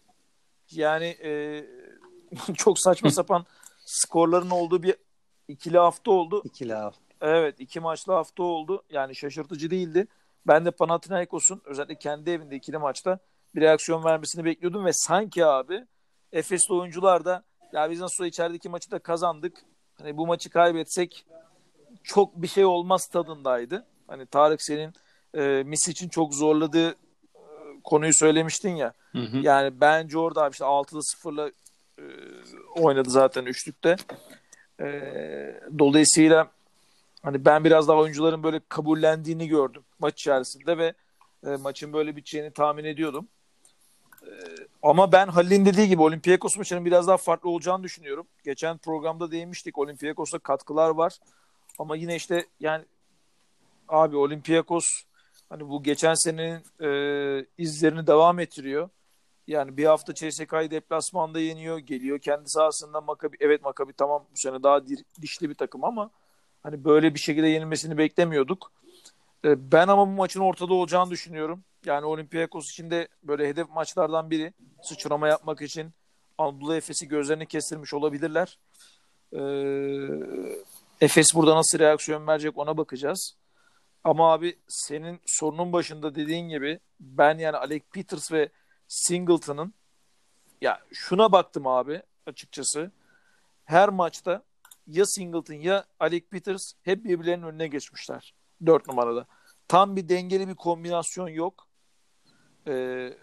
[0.72, 1.66] Yani e,
[2.56, 3.46] çok saçma sapan
[3.86, 4.96] skorların olduğu bir
[5.48, 6.42] ikili hafta oldu.
[6.46, 7.02] İkili hafta.
[7.22, 8.84] Evet iki maçlı hafta oldu.
[8.90, 10.08] Yani şaşırtıcı değildi.
[10.48, 13.20] Ben de Panathinaikos'un özellikle kendi evinde ikili maçta
[13.56, 15.86] bir reaksiyon vermesini bekliyordum ve sanki abi
[16.32, 19.58] Efesli oyuncular da ya biz nasıl içerideki maçı da kazandık.
[19.98, 21.26] Hani bu maçı kaybetsek
[22.04, 23.86] çok bir şey olmaz tadındaydı.
[24.08, 24.94] Hani Tarık senin
[25.38, 26.96] e, Mis için çok zorladığı e,
[27.84, 28.94] konuyu söylemiştin ya.
[29.12, 29.38] Hı hı.
[29.38, 31.52] Yani bence orada abi işte 6'da 0'la
[31.98, 32.04] e,
[32.76, 33.96] oynadı zaten üçlükte.
[34.80, 34.86] E,
[35.80, 36.52] dolayısıyla
[37.22, 40.94] hani ben biraz daha oyuncuların böyle kabullendiğini gördüm maç içerisinde ve
[41.46, 43.28] e, maçın böyle biteceğini tahmin ediyordum.
[44.24, 44.32] E,
[44.84, 48.28] ama ben Halil'in dediği gibi Olympiakos maçının biraz daha farklı olacağını düşünüyorum.
[48.44, 49.78] Geçen programda değinmiştik.
[49.78, 51.14] Olympiakos'ta katkılar var.
[51.80, 52.86] Ama yine işte yani
[53.88, 54.86] abi Olympiakos
[55.50, 58.90] hani bu geçen senenin e, izlerini devam ettiriyor.
[59.48, 61.78] Yani bir hafta CSK'yı deplasmanda yeniyor.
[61.78, 63.38] Geliyor kendi sahasında Makabi.
[63.40, 66.12] Evet Makabi tamam bu sene daha dir- dişli bir takım ama
[66.64, 68.72] hani böyle bir şekilde yenilmesini beklemiyorduk.
[69.46, 71.64] E, ben ama bu maçın ortada olacağını düşünüyorum.
[71.86, 74.54] Yani Olympiakos için de böyle hedef maçlardan biri.
[74.84, 75.92] Sıçrama yapmak için
[76.38, 78.60] Anadolu Efes'i gözlerini kestirmiş olabilirler.
[79.34, 79.40] E,
[81.02, 83.36] Efes burada nasıl reaksiyon verecek ona bakacağız.
[84.04, 88.50] Ama abi senin sorunun başında dediğin gibi ben yani Alec Peters ve
[88.88, 89.74] Singleton'ın
[90.62, 92.92] ya şuna baktım abi açıkçası.
[93.66, 94.44] Her maçta
[94.88, 98.34] ya Singleton ya Alec Peters hep birbirlerinin önüne geçmişler.
[98.66, 99.26] Dört numarada.
[99.68, 101.68] Tam bir dengeli bir kombinasyon yok.
[102.68, 103.14] Ee,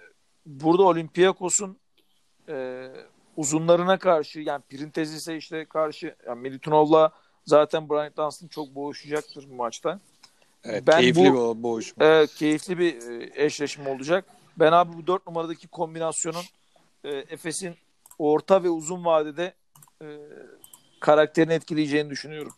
[0.47, 1.79] burada Olympiakos'un
[2.49, 2.89] e,
[3.37, 7.12] uzunlarına karşı yani Printezis'e işte karşı yani Milutinov'la
[7.45, 10.01] zaten Bryant Dunstan çok boğuşacaktır bu maçta.
[10.68, 12.05] Evet, Ben keyifli bu- bir boğuşma.
[12.05, 14.24] Evet, keyifli bir e, eşleşme olacak.
[14.59, 16.44] Ben abi bu dört numaradaki kombinasyonun
[17.05, 17.74] e, Efes'in
[18.18, 19.55] orta ve uzun vadede
[20.02, 20.07] e,
[21.00, 22.52] karakterini etkileyeceğini düşünüyorum.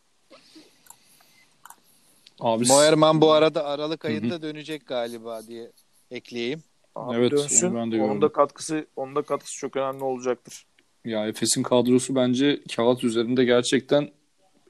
[2.40, 5.72] Abi Moerman bu arada Aralık ayında dönecek galiba diye
[6.10, 6.62] ekleyeyim.
[6.94, 7.74] Abi Evet, dönsün.
[7.74, 10.66] ben de onun da katkısı onun da katkısı çok önemli olacaktır.
[11.04, 14.10] ya Efes'in kadrosu bence kağıt üzerinde gerçekten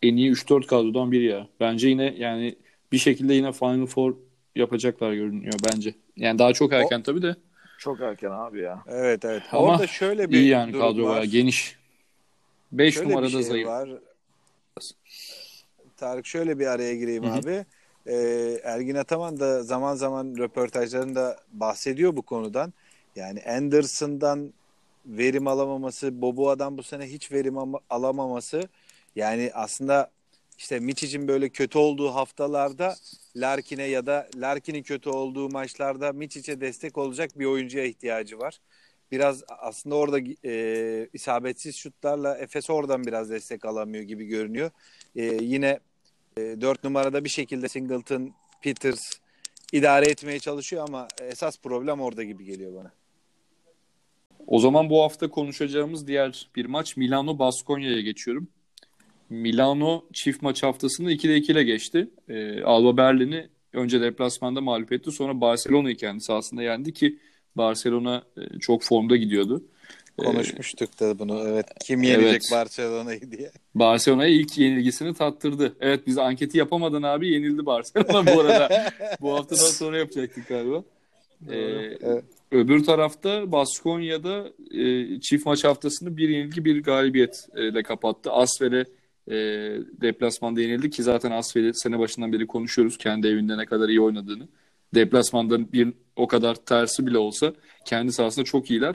[0.03, 1.48] en iyi 3-4 kadrodan biri ya.
[1.61, 2.57] Bence yine yani
[2.92, 4.14] bir şekilde yine Final Four
[4.57, 5.94] yapacaklar görünüyor bence.
[6.16, 7.37] Yani daha çok erken tabii de.
[7.79, 8.83] Çok erken abi ya.
[8.88, 9.42] Evet evet.
[9.53, 11.11] Ama Orada şöyle bir İyi yani durum kadro var.
[11.11, 11.79] bayağı geniş.
[12.72, 13.66] 5 Şöyle bir numarada şey zayıf.
[13.68, 13.88] var.
[15.96, 17.33] Tarık şöyle bir araya gireyim Hı hı.
[17.33, 17.64] abi.
[18.07, 22.72] Ee, Ergin Ataman da zaman zaman röportajlarında bahsediyor bu konudan.
[23.16, 24.53] Yani Anderson'dan
[25.07, 28.62] verim alamaması, Boboa'dan bu sene hiç verim ama- alamaması.
[29.16, 30.11] Yani aslında
[30.59, 32.97] işte Miçic'in böyle kötü olduğu haftalarda
[33.37, 38.59] Larkin'e ya da Larkin'in kötü olduğu maçlarda Miçic'e destek olacak bir oyuncuya ihtiyacı var.
[39.12, 44.71] Biraz aslında orada e, isabetsiz şutlarla Efes oradan biraz destek alamıyor gibi görünüyor.
[45.16, 45.81] E, yine
[46.37, 49.12] e, 4 numarada bir şekilde Singleton, Peters
[49.73, 52.92] idare etmeye çalışıyor ama esas problem orada gibi geliyor bana.
[54.47, 58.49] O zaman bu hafta konuşacağımız diğer bir maç Milano Baskonya'ya geçiyorum.
[59.31, 62.09] Milano çift maç haftasını 2'de 2 ile geçti.
[62.29, 65.11] Ee, Alba Berlin'i önce deplasmanda mağlup etti.
[65.11, 67.19] Sonra Barcelona'yı kendi sahasında yendi ki
[67.57, 69.62] Barcelona e, çok formda gidiyordu.
[70.19, 71.45] Ee, Konuşmuştuk da bunu.
[71.49, 71.67] Evet.
[71.85, 72.49] Kim yenecek Evet.
[72.53, 73.51] Barcelona'yı diye.
[73.75, 75.77] Barcelona'ya ilk yenilgisini tattırdı.
[75.81, 78.91] Evet biz anketi yapamadan abi yenildi Barcelona bu arada.
[79.21, 80.83] bu haftadan sonra yapacaktık galiba.
[81.51, 82.25] Ee, Evet.
[82.53, 88.33] Öbür tarafta Baskonya'da e, çift maç haftasını bir yenilgi bir galibiyetle kapattı.
[88.33, 88.85] Asfel'e
[89.31, 89.35] e,
[90.01, 94.49] deplasmanda yenildi ki zaten Asfel'i sene başından beri konuşuyoruz kendi evinde ne kadar iyi oynadığını.
[94.95, 97.53] Deplasmanda bir o kadar tersi bile olsa
[97.85, 98.95] kendi sahasında çok iyiler.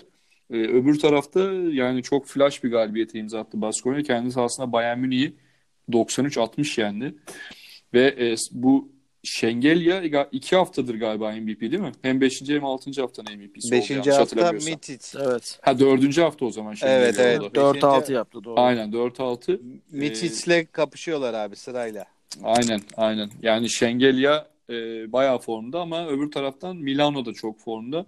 [0.52, 4.04] E, öbür tarafta yani çok flash bir galibiyete imza attı Baskonya.
[4.04, 5.34] Kendi sahasında Bayern Münih'i
[5.90, 7.16] 93-60 yendi.
[7.94, 8.93] Ve e, bu
[9.24, 11.92] Şengelya iki haftadır galiba MVP değil mi?
[12.02, 12.42] Hem 5.
[12.50, 13.02] hem 6.
[13.02, 14.72] haftanın MVP'si oldu Beşinci yanlış hafta hatırlamıyorsam.
[14.74, 15.06] Mitic.
[15.20, 15.60] Evet.
[15.62, 17.42] Ha dördüncü hafta o zaman Şengelya Evet, evet.
[17.42, 17.52] oldu.
[17.56, 18.60] Beşinci- 4-6 yaptı doğru.
[18.60, 19.60] Aynen 4-6.
[19.92, 22.06] Mitic'le kapışıyorlar abi sırayla.
[22.44, 23.30] Aynen aynen.
[23.42, 24.74] Yani Şengelya e,
[25.12, 28.06] bayağı formda ama öbür taraftan Milano da çok formda.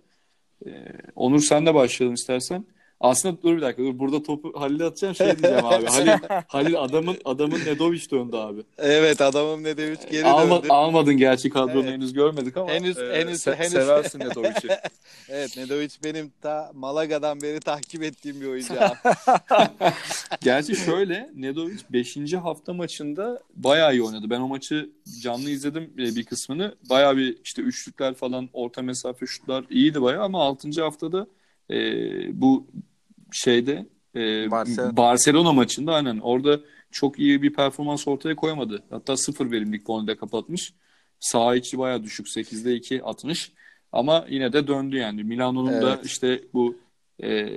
[0.66, 0.70] E,
[1.16, 2.66] Onur sen de başlayalım istersen.
[3.00, 5.86] Aslında dur bir dakika dur burada topu Halil'e atacağım şey diyeceğim abi.
[5.86, 6.12] Halil,
[6.48, 8.62] Halil adamın adamın Nedovic döndü abi.
[8.78, 10.68] Evet adamım Nedeviç geri Alma, döndü.
[10.70, 11.92] almadın gerçi kadronu Evet.
[11.94, 13.72] henüz görmedik ama Henüz- e, henüz- se- henüz.
[13.72, 14.68] seversin Nedovic'i.
[15.30, 18.74] Evet Nedoviç benim ta Malaga'dan beri takip ettiğim bir oyuncu.
[20.42, 22.34] Gerçi şöyle Nedovic 5.
[22.34, 24.30] hafta maçında bayağı iyi oynadı.
[24.30, 24.90] Ben o maçı
[25.22, 26.76] canlı izledim e, bir kısmını.
[26.90, 30.82] Bayağı bir işte üçlükler falan orta mesafe şutlar iyiydi bayağı ama 6.
[30.84, 31.28] haftada
[31.70, 32.68] e, bu
[33.32, 34.98] şeyde e, Barcelona.
[34.98, 36.60] Barcelona maçında aynen orada
[36.92, 38.84] çok iyi bir performans ortaya koyamadı.
[38.90, 40.74] Hatta sıfır verimlilik puanıyla kapatmış.
[41.20, 42.28] Sağ içi bayağı düşük.
[42.28, 43.52] 8'de 2 atmış.
[43.92, 45.24] Ama yine de döndü yani.
[45.24, 46.06] Milano'nun da Evet.
[46.06, 46.78] işte bu
[47.24, 47.50] e,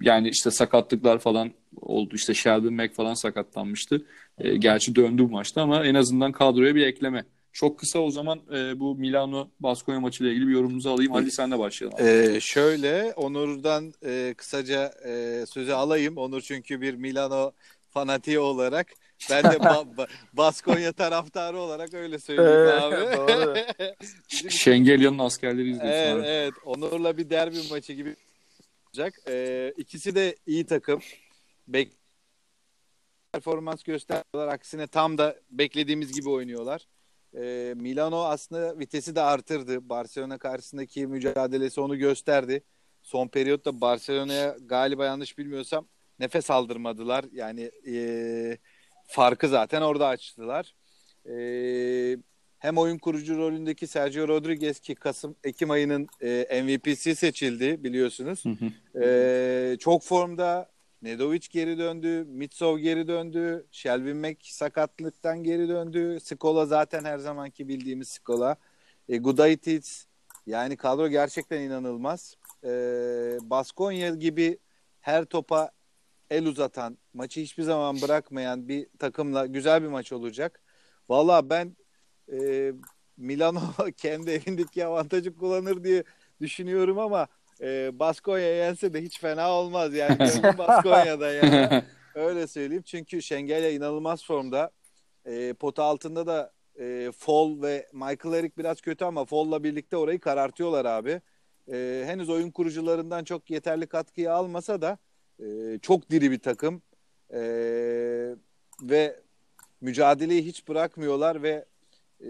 [0.00, 2.14] yani işte sakatlıklar falan oldu.
[2.14, 4.06] İşte Sheldon Mack falan sakatlanmıştı.
[4.38, 7.24] E, gerçi döndü bu maçta ama en azından kadroya bir ekleme.
[7.58, 11.12] Çok kısa o zaman e, bu Milano Baskonya maçıyla ilgili bir yorumunuzu alayım.
[11.12, 11.98] Hadi senle başlayalım.
[12.06, 16.16] Ee, şöyle Onur'dan e, kısaca e, sözü alayım.
[16.16, 17.52] Onur çünkü bir Milano
[17.90, 18.86] fanatiği olarak
[19.30, 23.66] ben de ba- ba- Baskonya taraftarı olarak öyle söyleyeyim abi.
[24.32, 26.26] Bizim- Şengelya'nın askerleri izliyorsun evet, abi.
[26.26, 26.54] evet.
[26.64, 28.16] Onur'la bir derbi maçı gibi
[28.86, 29.14] olacak.
[29.28, 31.00] Ee, ikisi de iyi takım.
[31.68, 31.92] Bek
[33.32, 34.54] performans gösteriyorlar.
[34.54, 36.86] Aksine tam da beklediğimiz gibi oynuyorlar.
[37.34, 39.88] Ee, Milano aslında vitesi de artırdı.
[39.88, 42.62] Barcelona karşısındaki mücadelesi onu gösterdi.
[43.02, 45.86] Son periyotta Barcelona'ya galiba yanlış bilmiyorsam
[46.18, 47.24] nefes aldırmadılar.
[47.32, 48.58] Yani ee,
[49.06, 50.74] farkı zaten orada açtılar.
[51.28, 52.16] Ee,
[52.58, 58.44] hem oyun kurucu rolündeki Sergio Rodriguez ki Kasım Ekim ayının e, MVP'si seçildi biliyorsunuz.
[58.44, 59.00] Hı hı.
[59.02, 60.70] Ee, çok formda.
[61.02, 62.24] Nedovic geri döndü.
[62.24, 63.66] Mitsov geri döndü.
[63.72, 66.18] Shelvin Mack sakatlıktan geri döndü.
[66.20, 68.56] Skola zaten her zamanki bildiğimiz Skola.
[69.08, 70.06] E, Gudaitis
[70.46, 72.36] yani kadro gerçekten inanılmaz.
[72.64, 72.68] E,
[73.42, 74.58] Baskonya gibi
[75.00, 75.70] her topa
[76.30, 80.62] el uzatan, maçı hiçbir zaman bırakmayan bir takımla güzel bir maç olacak.
[81.08, 81.76] Valla ben
[82.32, 82.72] e,
[83.16, 83.60] Milano
[83.96, 86.04] kendi evindeki avantajı kullanır diye
[86.40, 87.28] düşünüyorum ama
[87.60, 90.18] e, Baskonya yense de hiç fena olmaz yani.
[90.58, 91.84] Baskonya'da yani.
[92.14, 92.82] Öyle söyleyeyim.
[92.86, 94.70] Çünkü Şengelya inanılmaz formda.
[95.24, 100.20] E, pota altında da e, Fall ve Michael Eric biraz kötü ama Fall'la birlikte orayı
[100.20, 101.20] karartıyorlar abi.
[101.72, 104.98] E, henüz oyun kurucularından çok yeterli katkıyı almasa da
[105.40, 106.82] e, çok diri bir takım.
[107.32, 107.40] E,
[108.82, 109.20] ve
[109.80, 111.64] mücadeleyi hiç bırakmıyorlar ve
[112.20, 112.28] e,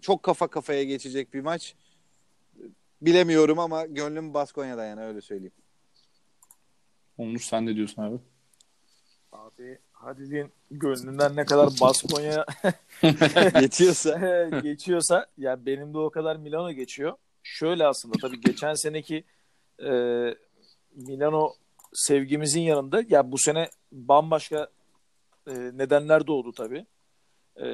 [0.00, 1.74] çok kafa kafaya geçecek bir maç.
[3.02, 5.52] Bilemiyorum ama gönlüm Baskonya'da yani öyle söyleyeyim.
[7.18, 8.18] Onur sen ne diyorsun abi?
[9.32, 12.46] Abi Halil'in gönlünden ne kadar Baskonya
[13.60, 14.48] Geçiyorsa.
[14.62, 17.12] geçiyorsa yani benim de o kadar Milano geçiyor.
[17.42, 19.24] Şöyle aslında tabii geçen seneki
[19.78, 19.90] e,
[20.94, 21.52] Milano
[21.92, 24.68] sevgimizin yanında ya bu sene bambaşka
[25.46, 26.86] e, nedenler doğdu tabii.
[27.60, 27.66] E,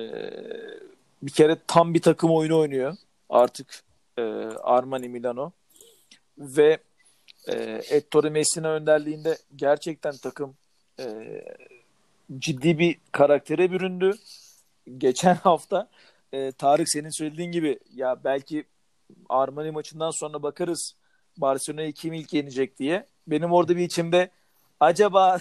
[1.23, 2.97] bir kere tam bir takım oyunu oynuyor
[3.29, 3.86] artık
[4.19, 4.23] e,
[4.63, 5.53] Armani Milano
[6.39, 6.79] ve
[7.49, 7.55] e,
[7.91, 10.55] Ettore Messina önderliğinde gerçekten takım
[11.01, 11.07] e,
[12.39, 14.13] ciddi bir karaktere büründü.
[14.99, 15.89] Geçen hafta
[16.33, 18.65] e, Tarık senin söylediğin gibi ya belki
[19.29, 20.93] Armani maçından sonra bakarız
[21.37, 23.07] Barcelona'yı kim ilk yenecek diye.
[23.27, 24.31] Benim orada bir içimde
[24.81, 25.39] acaba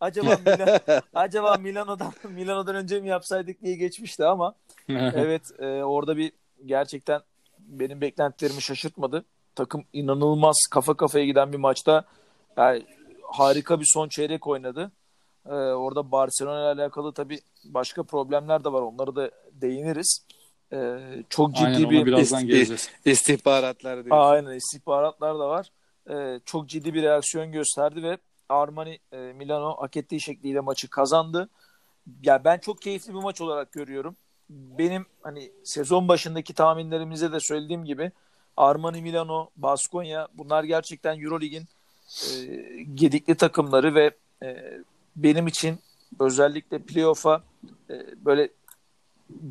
[0.00, 0.80] acaba Milan,
[1.14, 4.54] acaba Milano'dan Milano'dan önce mi yapsaydık diye geçmişti ama
[4.88, 6.32] evet e, orada bir
[6.66, 7.20] gerçekten
[7.66, 9.24] benim beklentilerimi şaşırtmadı.
[9.54, 12.04] Takım inanılmaz kafa kafaya giden bir maçta
[12.56, 12.86] yani
[13.22, 14.92] harika bir son çeyrek oynadı.
[15.46, 18.82] Ee, orada Barcelona ile alakalı tabii başka problemler de var.
[18.82, 20.26] Onları da değiniriz.
[20.72, 20.98] Ee,
[21.30, 22.90] çok ciddi Aynen bir birazdan geleceğiz.
[23.04, 24.22] İstihbaratlar diyorsun.
[24.22, 25.70] Aynen istihbaratlar da var.
[26.10, 31.48] Ee, çok ciddi bir reaksiyon gösterdi ve Armani e, Milano hak ettiği şekliyle maçı kazandı.
[32.22, 34.16] Ya ben çok keyifli bir maç olarak görüyorum.
[34.50, 38.12] Benim hani sezon başındaki tahminlerimize de söylediğim gibi
[38.56, 41.68] Armani Milano, Baskonya bunlar gerçekten EuroLeague'in
[42.30, 42.46] e,
[42.94, 44.10] gedikli takımları ve
[44.42, 44.78] e,
[45.16, 45.78] benim için
[46.20, 47.42] özellikle playoff'a
[47.90, 48.48] e, böyle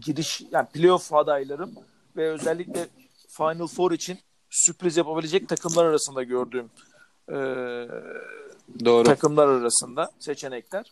[0.01, 1.75] giriş yani playoff adaylarım
[2.17, 2.87] ve özellikle
[3.27, 6.69] Final Four için sürpriz yapabilecek takımlar arasında gördüğüm
[7.29, 7.35] e,
[8.85, 9.03] Doğru.
[9.03, 10.91] takımlar arasında seçenekler.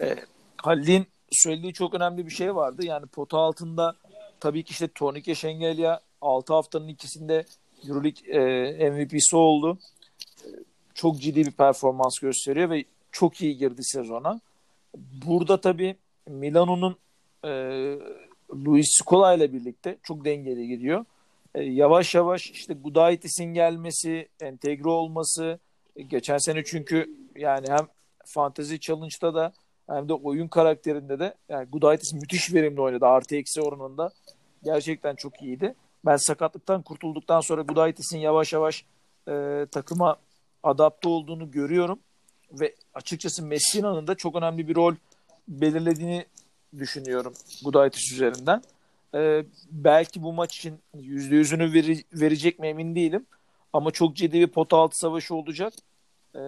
[0.00, 0.16] E,
[0.56, 2.86] Halil'in söylediği çok önemli bir şey vardı.
[2.86, 3.96] Yani pota altında
[4.40, 7.44] tabii ki işte Tornike Şengelya 6 haftanın ikisinde
[7.88, 9.78] Euroleague e, MVP'si oldu.
[10.44, 10.48] E,
[10.94, 14.40] çok ciddi bir performans gösteriyor ve çok iyi girdi sezona.
[15.26, 15.96] Burada tabii
[16.28, 16.96] Milano'nun
[17.44, 17.50] e,
[18.54, 21.04] Luis Scola ile birlikte çok dengeli gidiyor.
[21.54, 25.58] E, yavaş yavaş işte Gudaitis'in gelmesi, entegre olması,
[25.96, 27.88] E, geçen sene çünkü yani hem
[28.26, 29.52] Fantasy Challenge'da da
[29.86, 33.06] hem de oyun karakterinde de yani Gudaitis müthiş verimli oynadı.
[33.06, 34.10] Artı eksi oranında.
[34.64, 35.74] Gerçekten çok iyiydi.
[36.06, 38.84] Ben sakatlıktan kurtulduktan sonra Gudaitis'in yavaş yavaş
[39.28, 40.16] e, takıma
[40.62, 41.98] adapte olduğunu görüyorum.
[42.52, 44.94] Ve açıkçası Messina'nın da çok önemli bir rol
[45.48, 46.26] belirlediğini
[46.78, 48.62] düşünüyorum Gudaitis üzerinden.
[49.14, 53.26] Ee, belki bu maç için yüzde yüzünü veri, verecek mi emin değilim.
[53.72, 55.72] Ama çok ciddi bir pota altı savaşı olacak.
[56.34, 56.38] Ee,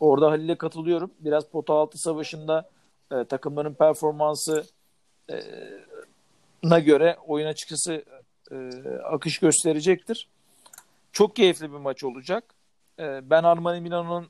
[0.00, 1.10] orada Halil'e katılıyorum.
[1.20, 2.70] Biraz pota altı savaşında
[3.12, 4.64] e, takımların performansı
[5.30, 5.40] e,
[6.62, 8.04] na göre oyun açıkçası
[8.50, 8.70] e,
[9.04, 10.28] akış gösterecektir.
[11.12, 12.54] Çok keyifli bir maç olacak.
[12.98, 14.28] E, ben Armani Milano'nun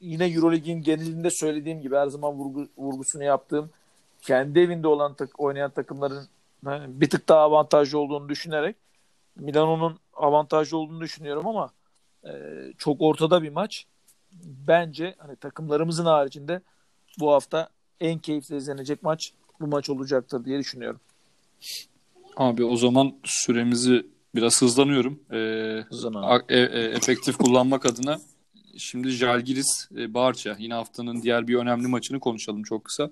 [0.00, 3.70] yine Eurolig'in genelinde söylediğim gibi her zaman vurgu, vurgusunu yaptığım
[4.22, 6.28] kendi evinde olan tak, oynayan takımların
[6.88, 8.76] bir tık daha avantajlı olduğunu düşünerek
[9.36, 11.70] Milano'nun avantajlı olduğunu düşünüyorum ama
[12.24, 12.30] e,
[12.78, 13.86] çok ortada bir maç.
[14.44, 16.60] Bence hani takımlarımızın haricinde
[17.20, 17.68] bu hafta
[18.00, 21.00] en keyifli izlenecek maç bu maç olacaktır diye düşünüyorum.
[22.36, 25.20] Abi o zaman süremizi biraz hızlanıyorum.
[25.32, 26.42] Ee, Hızlanan.
[26.48, 28.18] e, e, efektif kullanmak adına
[28.78, 33.10] şimdi Jalgiris e, Barça yine haftanın diğer bir önemli maçını konuşalım çok kısa.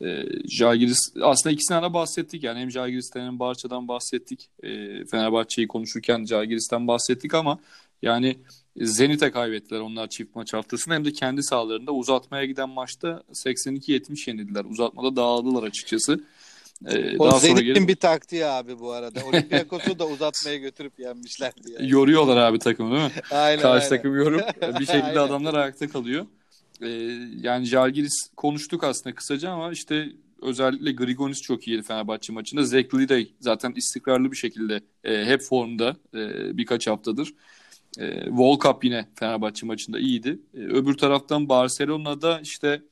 [0.00, 4.48] E, Jalgiris aslında ikisinden de bahsettik yani hem Jalgiris'ten hem Barça'dan bahsettik.
[4.62, 4.68] E,
[5.04, 7.58] Fenerbahçe'yi konuşurken Jalgiris'ten bahsettik ama
[8.02, 8.36] yani
[8.80, 14.64] Zenit'e kaybettiler onlar çift maç haftasında hem de kendi sahalarında uzatmaya giden maçta 82-70 yenildiler.
[14.64, 16.20] Uzatmada dağıldılar açıkçası.
[16.86, 19.20] Ee, O daha Zenit'in gelip bir taktiği abi bu arada.
[19.24, 21.72] Olympiakos'u da uzatmaya götürüp yenmişlerdi.
[21.72, 21.90] Yani.
[21.90, 23.10] yoruyorlar abi takımı değil mi?
[23.30, 23.88] Aynen Karşı aynen.
[23.88, 24.40] takım yorum.
[24.80, 26.26] Bir şekilde adamlar ayakta kalıyor.
[26.82, 26.88] Ee,
[27.40, 30.08] yani Jalgiris konuştuk aslında kısaca ama işte
[30.42, 32.62] özellikle Grigonis çok iyiydi Fenerbahçe maçında.
[32.62, 37.34] Zekli de zaten istikrarlı bir şekilde e, hep formda e, birkaç haftadır.
[37.98, 40.38] E, Volkap yine Fenerbahçe maçında iyiydi.
[40.54, 42.82] E, öbür taraftan Barcelona'da işte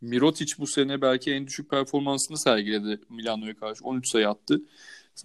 [0.00, 3.84] Mirotic bu sene belki en düşük performansını sergiledi Milano'ya karşı.
[3.84, 4.60] 13 sayı attı.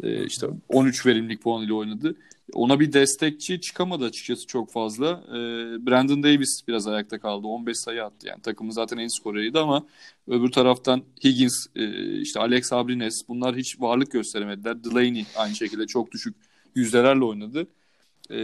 [0.04, 2.16] E, işte 13 verimlilik puan ile oynadı.
[2.54, 5.24] Ona bir destekçi çıkamadı açıkçası çok fazla.
[5.28, 5.38] E,
[5.86, 7.48] Brandon Davis biraz ayakta kaldı.
[7.48, 8.28] 15 sayı attı.
[8.28, 9.86] Yani takımın zaten en skoreriydi ama
[10.28, 14.84] öbür taraftan Higgins, e, işte Alex Abrines bunlar hiç varlık gösteremediler.
[14.84, 16.36] Delaney aynı şekilde çok düşük
[16.76, 17.68] yüzdelerle oynadı.
[18.32, 18.38] E,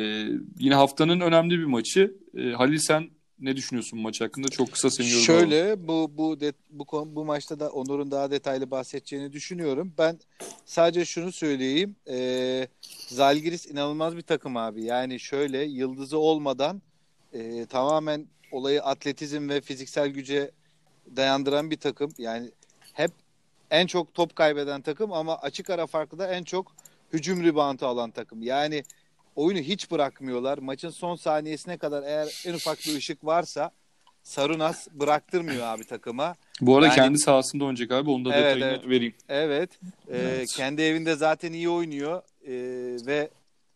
[0.59, 2.15] yine haftanın önemli bir maçı.
[2.37, 4.47] E, Halil sen ne düşünüyorsun maç hakkında?
[4.47, 5.25] Çok kısa senin yorumun.
[5.25, 9.93] Şöyle bu bu de, bu bu maçta da Onur'un daha detaylı bahsedeceğini düşünüyorum.
[9.97, 10.19] Ben
[10.65, 11.95] sadece şunu söyleyeyim.
[12.09, 12.67] Ee,
[13.07, 14.83] Zalgiris inanılmaz bir takım abi.
[14.83, 16.81] Yani şöyle yıldızı olmadan
[17.33, 20.51] e, tamamen olayı atletizm ve fiziksel güce
[21.15, 22.11] dayandıran bir takım.
[22.17, 22.51] Yani
[22.93, 23.11] hep
[23.71, 26.75] en çok top kaybeden takım ama açık ara farklı da en çok
[27.13, 28.41] hücum reboundu alan takım.
[28.41, 28.83] Yani
[29.37, 30.57] oyunu hiç bırakmıyorlar.
[30.57, 33.71] Maçın son saniyesine kadar eğer en ufak bir ışık varsa
[34.23, 36.35] Sarunas bıraktırmıyor abi takıma.
[36.61, 38.09] Bu arada Yani- kendi sahasında oynayacak abi.
[38.09, 38.89] Onu da Evet, detayını evet.
[38.89, 39.13] vereyim.
[39.29, 39.79] Evet.
[40.07, 40.47] e, Evet.
[40.55, 42.53] Kendi evinde zaten iyi oynuyor E,
[43.05, 43.29] ve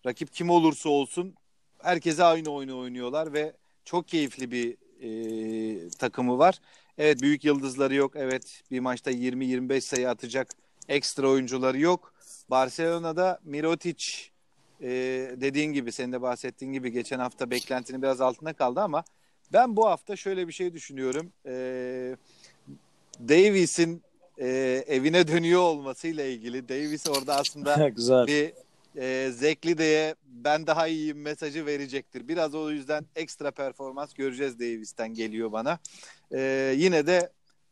[0.06, 1.36] rakip kim olursa olsun
[1.84, 3.54] herkese aynı oyunu oynuyorlar ve
[3.86, 6.60] çok keyifli bir e, takımı var.
[6.98, 8.14] Evet büyük yıldızları yok.
[8.16, 10.48] Evet bir maçta 20-25 sayı atacak
[10.90, 12.14] ekstra oyuncuları yok.
[12.50, 14.06] Barcelona'da Mirotic
[14.82, 14.88] e,
[15.42, 19.04] dediğin gibi senin de bahsettiğin gibi geçen hafta beklentinin biraz altında kaldı ama
[19.54, 21.32] ben bu hafta şöyle bir şey düşünüyorum.
[21.46, 22.16] E,
[23.20, 24.02] Davis'in
[24.38, 24.48] e,
[24.88, 28.28] evine dönüyor olmasıyla ilgili Davis orada aslında Güzel.
[28.28, 28.54] bir
[28.96, 32.28] e, Zeklide'ye ben daha iyiyim mesajı verecektir.
[32.28, 35.80] Biraz o yüzden ekstra performans göreceğiz Davis'ten geliyor bana.
[36.32, 37.30] E, yine de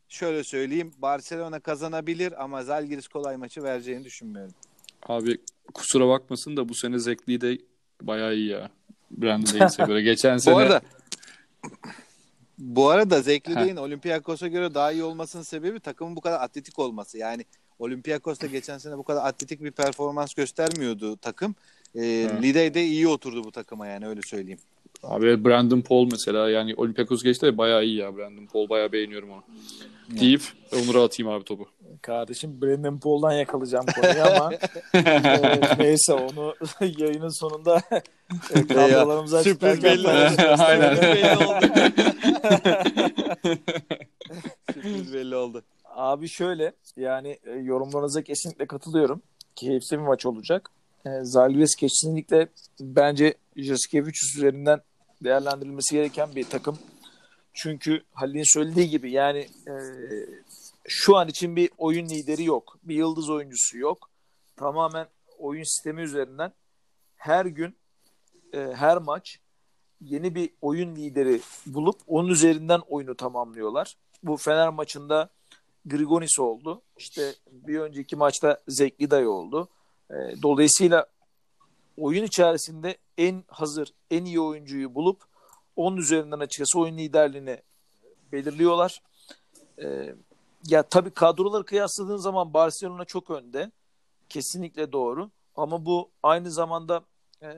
[0.08, 4.54] şöyle söyleyeyim Barcelona kazanabilir ama Zalgiris kolay maçı vereceğini düşünmüyorum.
[5.02, 5.38] Abi
[5.74, 7.58] kusura bakmasın da bu sene Zekli de
[8.02, 8.70] bayağı iyi ya.
[9.10, 10.02] Brandon Davis'e göre.
[10.02, 10.80] Geçen sene Bu arada
[12.58, 17.18] bu arada Zeklide'nin Olympiakos'a göre daha iyi olmasının sebebi takımın bu kadar atletik olması.
[17.18, 17.44] Yani
[17.78, 21.54] Olympiakos'ta geçen sene bu kadar atletik bir performans göstermiyordu takım.
[21.94, 22.42] E, Evet.
[22.42, 24.60] Lide de iyi oturdu bu takıma yani öyle söyleyeyim.
[25.02, 28.68] Abi Brandon Paul mesela yani Olympiakos geçti de bayağı iyi ya Brandon Paul.
[28.68, 29.42] Bayağı beğeniyorum onu.
[30.20, 30.42] Deyip
[30.72, 31.68] Onur'a atayım abi topu.
[32.02, 34.52] Kardeşim Brandon Paul'dan yakalayacağım konuyu ama
[34.94, 36.54] e, neyse onu
[36.98, 37.82] yayının sonunda
[38.54, 40.08] e, kadrolarımıza Sürpriz belli.
[40.58, 40.94] Aynen.
[40.94, 41.66] Sürpriz belli oldu.
[44.72, 45.62] Sürpriz belli oldu.
[45.84, 49.22] Abi şöyle yani e, yorumlarınıza kesinlikle katılıyorum.
[49.56, 50.70] Keyifli bir maç olacak.
[51.06, 52.48] E, Zalgiris kesinlikle
[52.80, 54.80] bence Jaskevicius üzerinden
[55.24, 56.78] değerlendirilmesi gereken bir takım.
[57.52, 59.74] Çünkü Halil'in söylediği gibi yani e,
[60.88, 62.78] şu an için bir oyun lideri yok.
[62.82, 64.10] Bir yıldız oyuncusu yok.
[64.56, 65.06] Tamamen
[65.38, 66.52] oyun sistemi üzerinden
[67.16, 67.76] her gün
[68.52, 69.38] e, her maç
[70.00, 73.96] yeni bir oyun lideri bulup onun üzerinden oyunu tamamlıyorlar.
[74.22, 75.30] Bu Fener maçında
[75.86, 76.82] Grigonis oldu.
[76.96, 79.68] İşte bir önceki maçta Zekli Dayı oldu.
[80.10, 81.06] E, dolayısıyla
[81.96, 85.22] oyun içerisinde en hazır, en iyi oyuncuyu bulup
[85.76, 87.62] onun üzerinden açıkçası oyun liderliğini
[88.32, 89.02] belirliyorlar.
[89.82, 90.14] E,
[90.66, 93.70] ya tabii kadroları kıyasladığın zaman Barcelona çok önde.
[94.28, 95.30] Kesinlikle doğru.
[95.56, 97.04] Ama bu aynı zamanda
[97.42, 97.48] e,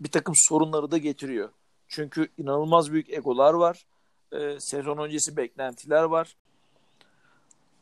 [0.00, 1.48] bir takım sorunları da getiriyor.
[1.88, 3.86] Çünkü inanılmaz büyük egolar var.
[4.32, 6.36] E, sezon öncesi beklentiler var.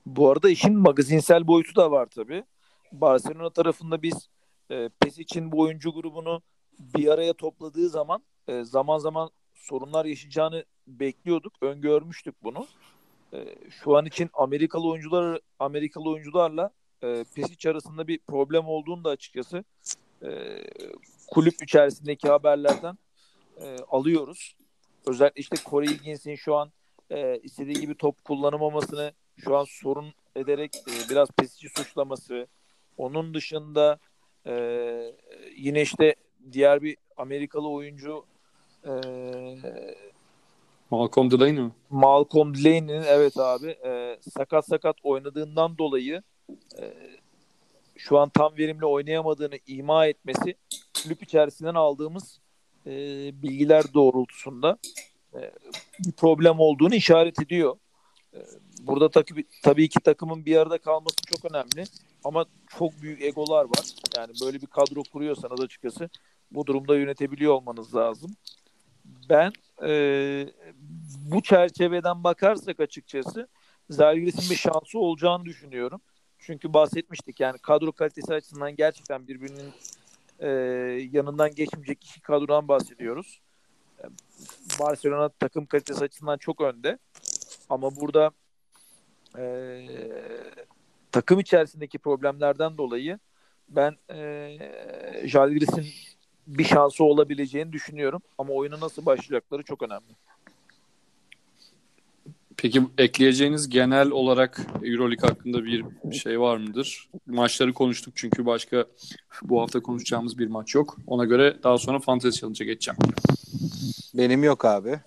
[0.07, 2.45] Bu arada işin magazinsel boyutu da var tabii.
[2.93, 4.29] Barcelona tarafında biz
[4.71, 6.43] e, PES için bu oyuncu grubunu
[6.79, 12.67] bir araya topladığı zaman e, zaman zaman sorunlar yaşayacağını bekliyorduk, öngörmüştük bunu.
[13.33, 16.71] E, şu an için Amerikalı oyuncular Amerikalı oyuncularla
[17.03, 19.65] e, Pesic arasında bir problem olduğunu da açıkçası
[20.23, 20.59] e,
[21.31, 22.99] kulüp içerisindeki haberlerden
[23.61, 24.57] e, alıyoruz.
[25.07, 26.73] Özellikle işte Corey Higgins'in şu an
[27.11, 32.47] e, istediği gibi top kullanamamasını şu an sorun ederek e, biraz Pesic'i suçlaması.
[32.97, 33.99] Onun dışında
[34.47, 34.55] e,
[35.57, 36.15] yine işte
[36.53, 38.25] diğer bir Amerikalı oyuncu
[38.85, 38.91] e,
[40.91, 41.71] Malcolm Delaney mi?
[41.91, 46.23] Malcolm Delaney'nin evet abi e, sakat sakat oynadığından dolayı
[46.81, 46.95] e,
[47.97, 50.55] şu an tam verimli oynayamadığını ima etmesi
[51.03, 52.41] kulüp içerisinden aldığımız
[52.87, 52.93] e,
[53.43, 54.79] bilgiler doğrultusunda
[55.35, 55.51] e,
[55.99, 57.77] bir problem olduğunu işaret ediyor.
[58.35, 58.39] E,
[58.83, 61.85] burada tabii, tabii ki takımın bir arada kalması çok önemli
[62.25, 62.45] ama
[62.79, 63.87] çok büyük egolar var.
[64.17, 66.11] Yani böyle bir kadro kuruyorsanız açıkçası
[66.55, 68.31] bu durumda yönetebiliyor olmanız lazım.
[69.29, 70.47] Ben e,
[71.31, 73.49] bu çerçeveden bakarsak açıkçası
[73.91, 76.01] Zalgiris'in bir şansı olacağını düşünüyorum.
[76.39, 79.73] Çünkü bahsetmiştik yani kadro kalitesi açısından gerçekten birbirinin
[80.39, 80.49] e,
[81.13, 83.41] yanından geçmeyecek iki kadrodan bahsediyoruz.
[83.99, 84.05] E,
[84.81, 86.99] Barcelona takım kalitesi açısından çok önde.
[87.69, 88.31] Ama burada
[89.39, 89.87] e,
[91.13, 93.19] takım içerisindeki problemlerden dolayı
[93.69, 94.59] ben e,
[95.25, 95.87] Jalgiris'in
[96.47, 98.23] bir şansı olabileceğini düşünüyorum.
[98.39, 100.15] Ama oyuna nasıl başlayacakları çok önemli.
[102.57, 107.09] Peki ekleyeceğiniz genel olarak Euroleague hakkında bir şey var mıdır?
[107.27, 108.87] Maçları konuştuk çünkü başka
[109.43, 110.97] bu hafta konuşacağımız bir maç yok.
[111.07, 112.99] Ona göre daha sonra Fantasy Challenge'a geçeceğim.
[114.15, 115.01] Benim yok abi.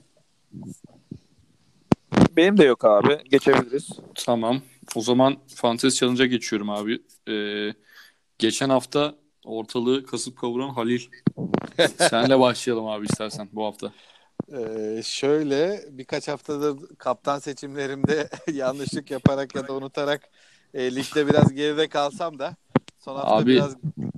[2.38, 3.20] Benim de yok abi.
[3.30, 3.90] Geçebiliriz.
[4.16, 4.62] Tamam.
[4.96, 7.02] O zaman Fantasy Challenge'a geçiyorum abi.
[7.30, 7.74] Ee,
[8.40, 9.16] geçen hafta
[9.46, 11.02] ortalığı kasıp kavuran Halil.
[11.98, 13.92] Senle başlayalım abi istersen bu hafta.
[14.54, 20.30] Ee, şöyle birkaç haftadır kaptan seçimlerimde yanlışlık yaparak ya da unutarak
[20.74, 22.56] e, ligde biraz geride kalsam da
[23.00, 23.76] son hafta Abi, biraz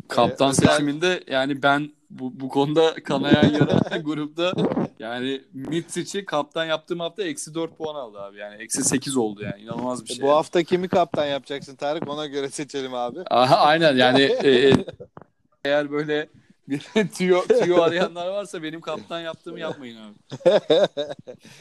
[0.08, 4.54] Kaptan Ee, özel- seçiminde yani ben bu, bu konuda kanayan yara grupta
[5.00, 8.38] yani Mitsic'i kaptan yaptığım hafta eksi 4 puan aldı abi.
[8.38, 9.62] Yani eksi 8 oldu yani.
[9.62, 10.26] inanılmaz bir şey.
[10.26, 13.20] bu hafta kimi kaptan yapacaksın Tarık ona göre seçelim abi.
[13.30, 14.74] Aha, aynen yani e, e,
[15.66, 16.30] eğer böyle
[16.70, 16.80] bir
[17.16, 20.16] tüyo, tüyo arayanlar varsa benim kaptan yaptığımı yapmayın abi.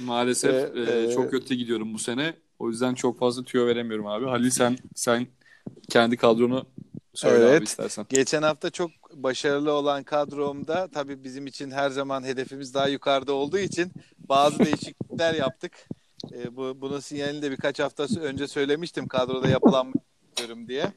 [0.00, 2.34] Maalesef e, e, çok kötü gidiyorum bu sene.
[2.58, 4.26] O yüzden çok fazla tüyo veremiyorum abi.
[4.26, 5.26] Halil sen sen
[5.90, 6.66] kendi kadronu
[7.14, 7.58] söyle Evet.
[7.58, 8.06] abi istersen.
[8.08, 8.90] Geçen hafta çok
[9.22, 15.34] başarılı olan kadromda tabii bizim için her zaman hedefimiz daha yukarıda olduğu için bazı değişiklikler
[15.34, 15.88] yaptık.
[16.32, 19.92] Ee, bu bunun sinyalini de birkaç hafta önce söylemiştim kadroda yapılan
[20.36, 20.92] diyorum diye.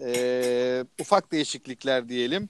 [0.00, 2.48] Ee, ufak değişiklikler diyelim.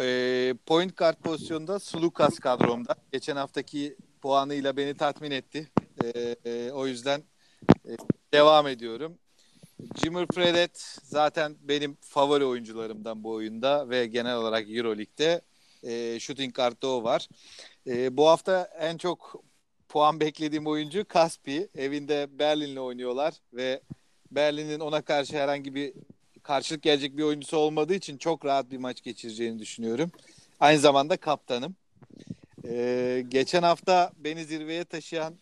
[0.00, 2.94] Ee, point guard pozisyonunda Sulukas kadromda.
[3.12, 5.70] Geçen haftaki puanıyla beni tatmin etti.
[6.04, 7.22] Ee, e, o yüzden
[7.84, 7.90] e,
[8.32, 9.18] devam ediyorum.
[9.94, 15.40] Jimmer Fredet zaten benim favori oyuncularımdan bu oyunda ve genel olarak Euroleague'de
[15.82, 17.28] e, shooting guard'da o var.
[17.86, 19.42] E, bu hafta en çok
[19.88, 21.68] puan beklediğim oyuncu Kaspi.
[21.74, 23.80] Evinde Berlin'le oynuyorlar ve
[24.30, 25.92] Berlin'in ona karşı herhangi bir
[26.42, 30.10] karşılık gelecek bir oyuncusu olmadığı için çok rahat bir maç geçireceğini düşünüyorum.
[30.60, 31.76] Aynı zamanda kaptanım.
[32.64, 35.34] E, geçen hafta beni zirveye taşıyan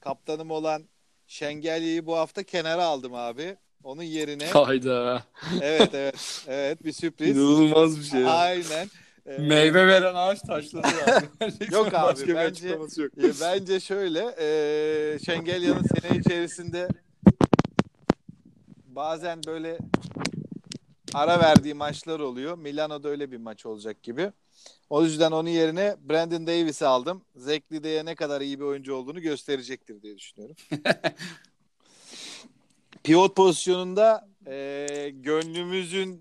[0.00, 0.84] kaptanım olan
[1.26, 3.56] Şengelya'yı bu hafta kenara aldım abi.
[3.84, 5.22] Onun yerine Hayda.
[5.62, 7.36] evet evet evet bir sürpriz.
[7.36, 8.20] İnanılmaz bir şey.
[8.20, 8.30] ya.
[8.30, 8.90] Aynen.
[9.26, 11.64] Ee, Meyve veren ağaç taşladı abi.
[11.74, 12.88] Yok abi, Başka bence- yok.
[13.18, 16.88] e, bence şöyle e, Şengelya'nın sene içerisinde
[18.86, 19.78] bazen böyle
[21.14, 22.58] ara verdiği maçlar oluyor.
[22.58, 24.32] Milano'da öyle bir maç olacak gibi.
[24.90, 27.24] O yüzden onun yerine Brandon Davis'i aldım.
[27.36, 30.56] Zekli'de ne kadar iyi bir oyuncu olduğunu gösterecektir diye düşünüyorum.
[33.04, 36.20] Pivot pozisyonunda e, gönlümüzün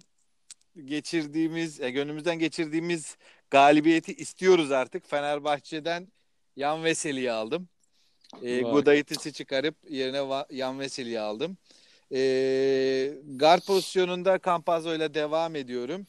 [0.86, 3.18] geçirdiğimiz, e, gönlümüzden geçirdiğimiz
[3.50, 5.10] galibiyeti istiyoruz artık.
[5.10, 6.08] Fenerbahçe'den
[6.56, 7.70] Yan Veseli'yi aldım.
[8.42, 8.62] E.
[8.62, 11.58] Gudaitis'i çıkarıp yerine Yan Veseli'yi aldım.
[12.12, 16.08] E, guard pozisyonunda Campazzo ile devam ediyorum.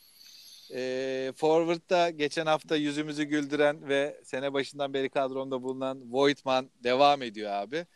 [0.75, 7.53] E, Forward'da geçen hafta yüzümüzü güldüren ve sene başından beri kadromda bulunan Voigtman devam ediyor
[7.53, 7.87] abi.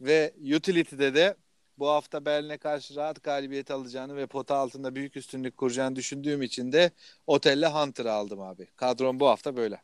[0.00, 1.36] Ve Utility'de de
[1.80, 6.72] bu hafta Berlin'e karşı rahat galibiyet alacağını ve pota altında büyük üstünlük kuracağını düşündüğüm için
[6.72, 6.90] de
[7.26, 8.66] Otel'le Hunter'ı aldım abi.
[8.76, 9.82] Kadrom bu hafta böyle.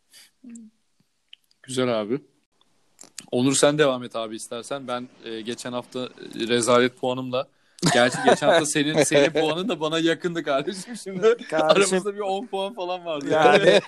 [1.63, 2.21] Güzel abi.
[3.31, 4.89] Onur sen devam et abi istersen.
[4.89, 7.49] Ben e, geçen hafta e, rezalet puanımla
[7.93, 10.97] Gerçi geçen hafta senin senin puanın da bana yakındı kardeşim.
[10.97, 13.26] Şimdi Kardeşim aramızda bir 10 puan falan vardı.
[13.30, 13.62] yani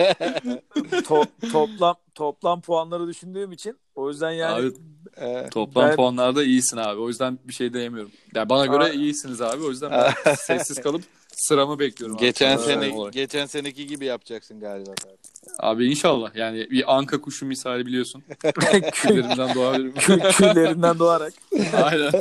[0.83, 7.01] to- toplam toplam puanları düşündüğüm için o yüzden yani Abi, toplam Ben- puanlarda iyisin abi.
[7.01, 8.11] O yüzden bir şey diyemiyorum.
[8.35, 8.89] Yani bana göre Aa.
[8.89, 9.65] iyisiniz abi.
[9.65, 9.91] O yüzden
[10.25, 11.03] ben sessiz kalıp
[11.39, 12.17] sıramı bekliyorum.
[12.17, 12.21] abi.
[12.25, 13.13] geçen Sana sene olarak.
[13.13, 14.91] geçen seneki gibi yapacaksın galiba.
[15.59, 16.35] Abi inşallah.
[16.37, 18.23] Yani bir anka kuşu misali biliyorsun.
[18.93, 19.93] Tüylerinden doğabilirim.
[19.95, 21.33] kü- küllerinden doğarak
[21.83, 22.13] Aynen.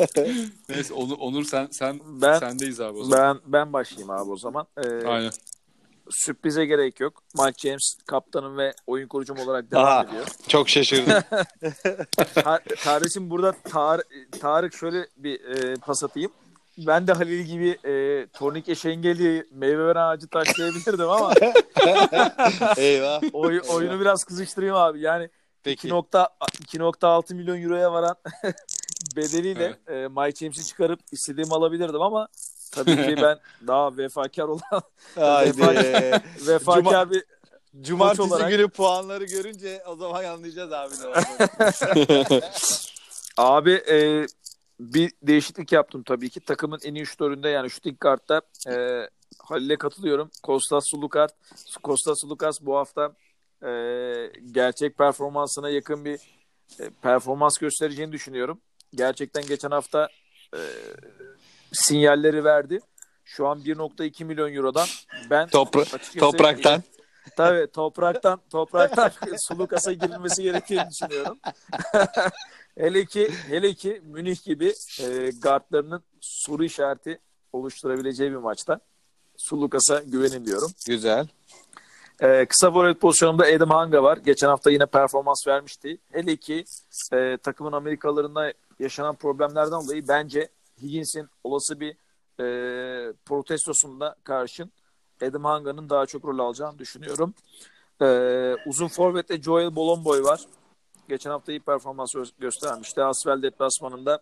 [0.70, 3.40] Neyse Onur, Onur sen sen ben sendeyiz abi o zaman.
[3.46, 4.68] ben ben başlayayım abi o zaman.
[4.78, 5.32] Ee, Aynen.
[6.10, 7.24] sürprize gerek yok.
[7.46, 10.04] Mike James kaptanım ve oyun kurucum olarak devam Aha.
[10.04, 10.26] ediyor.
[10.48, 11.14] Çok şaşırdım.
[12.84, 16.32] Kardeşim burada Tar- Tarık şöyle bir e, pas atayım.
[16.78, 21.34] Ben de Halil gibi e, turnike şengeli meyve veren ağacı taşlayabilirdim ama
[22.78, 23.22] Eyvah.
[23.34, 25.02] oy- oyunu biraz kızıştırayım abi.
[25.02, 25.30] Yani
[25.64, 25.88] Peki.
[25.90, 28.16] 2.6 2.6 milyon euroya varan
[29.16, 32.28] bedeliyle e, Mike James'i çıkarıp istediğimi alabilirdim ama
[32.72, 34.82] tabii ki ben daha vefakar olan
[35.16, 35.62] Haydi.
[36.48, 37.24] vefakar Cuma- bir
[37.82, 42.42] Cumartesi olarak- günü puanları görünce o zaman anlayacağız abi ne.
[43.38, 44.26] Abi e,
[44.80, 46.40] bir değişiklik yaptım tabii ki.
[46.40, 49.08] Takımın en iyi şutöründe yani shooting guard'da e,
[49.40, 50.32] Halil'e katılıyorum.
[50.44, 51.30] Kostas Sulukas,
[51.84, 53.14] Kostas Sulukas bu hafta
[53.64, 53.72] e,
[54.52, 56.20] gerçek performansına yakın bir
[56.80, 58.62] e, performans göstereceğini düşünüyorum.
[58.96, 60.10] Gerçekten geçen hafta
[60.54, 60.60] e,
[61.72, 62.80] sinyalleri verdi.
[63.26, 64.88] Şu an 1.2 milyon eurodan
[65.30, 66.84] ben Topra- topraktan.
[67.36, 69.12] Tabii topraktan topraktan
[69.48, 71.40] Sulukas'a girilmesi gerektiğini düşünüyorum.
[72.78, 77.20] hele ki hele ki Münih gibi e, guardlarının soru işareti
[77.54, 78.80] oluşturabileceği bir maçta
[79.38, 80.72] Sulukas'a güvenin diyorum.
[80.88, 81.28] Güzel.
[82.22, 84.18] E, kısa forvet pozisyonunda Adam Hanga var.
[84.18, 85.98] Geçen hafta yine performans vermişti.
[86.12, 86.66] Hele ki
[87.14, 90.50] e, takımın Amerikalılarında yaşanan problemlerden dolayı bence
[90.82, 91.92] Higgins'in olası bir
[92.40, 94.72] e, protestosunda karşın
[95.22, 97.34] Adam Hanga'nın daha çok rol alacağını düşünüyorum.
[98.02, 98.08] E,
[98.66, 100.42] uzun forvette Joel Bolomboy var.
[101.10, 103.04] Geçen hafta iyi performans gö- göstermişti.
[103.04, 104.20] Asvel deplasmanında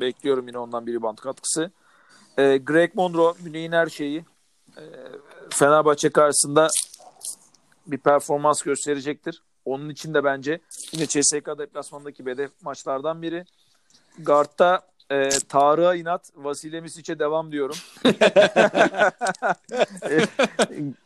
[0.00, 1.70] bekliyorum yine ondan bir rebound katkısı.
[2.38, 4.24] E, Greg Monroe, Münih'in her şeyi.
[4.76, 4.82] E,
[5.50, 6.68] Fenerbahçe karşısında
[7.86, 9.42] bir performans gösterecektir.
[9.64, 10.60] Onun için de bence
[10.92, 13.44] yine CSK deplasmandaki hedef maçlardan biri.
[14.18, 17.76] Guard'da e, Tarık'a inat, Vasile Misic'e devam diyorum.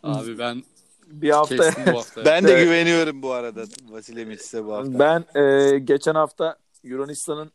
[0.03, 0.63] Abi ben
[1.07, 2.25] bir hafta kestim bu hafta.
[2.25, 4.99] Ben de güveniyorum bu arada Vasile Mits'e bu hafta.
[4.99, 7.53] ben e, geçen hafta Yunanistan'ın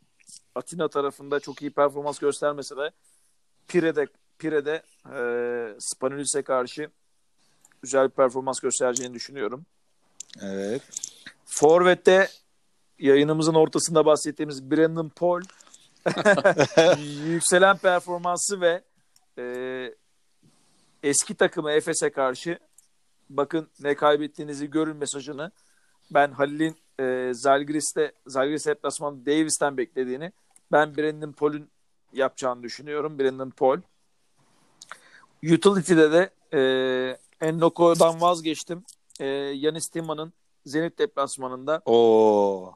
[0.54, 2.90] Atina tarafında çok iyi performans göstermese de
[3.68, 4.06] Pire'de
[4.38, 4.82] Pire'de
[5.12, 5.20] e,
[5.78, 6.90] Spanulis'e karşı
[7.82, 9.66] güzel bir performans göstereceğini düşünüyorum.
[10.42, 10.82] Evet.
[11.44, 12.28] Forvet'te
[12.98, 15.42] yayınımızın ortasında bahsettiğimiz Brandon Paul
[17.26, 18.82] yükselen performansı ve
[19.38, 19.44] e,
[21.02, 22.58] eski takımı Efes'e karşı
[23.30, 25.52] bakın ne kaybettiğinizi görün mesajını
[26.10, 30.32] ben Halil'in e, Zalgiris'te Zalgiris deplasmanı Davis'ten beklediğini
[30.72, 31.70] ben Brandon Paul'ün
[32.12, 33.18] yapacağını düşünüyorum.
[33.18, 33.78] Brandon Paul.
[35.42, 36.60] Utility'de de e,
[37.46, 38.84] Ennoko'dan vazgeçtim.
[39.20, 40.32] E, Yanis Timman'ın
[40.66, 42.74] Zenit deplasmanında Oo.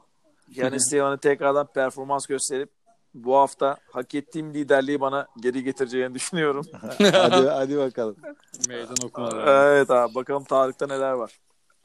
[0.55, 2.69] Yanis Timman'ın tekrardan performans gösterip
[3.13, 6.65] bu hafta hak ettiğim liderliği bana geri getireceğini düşünüyorum.
[6.97, 8.15] hadi hadi bakalım.
[8.67, 9.73] Meydan okumalar.
[9.73, 11.31] evet abi bakalım Tarık'ta neler var.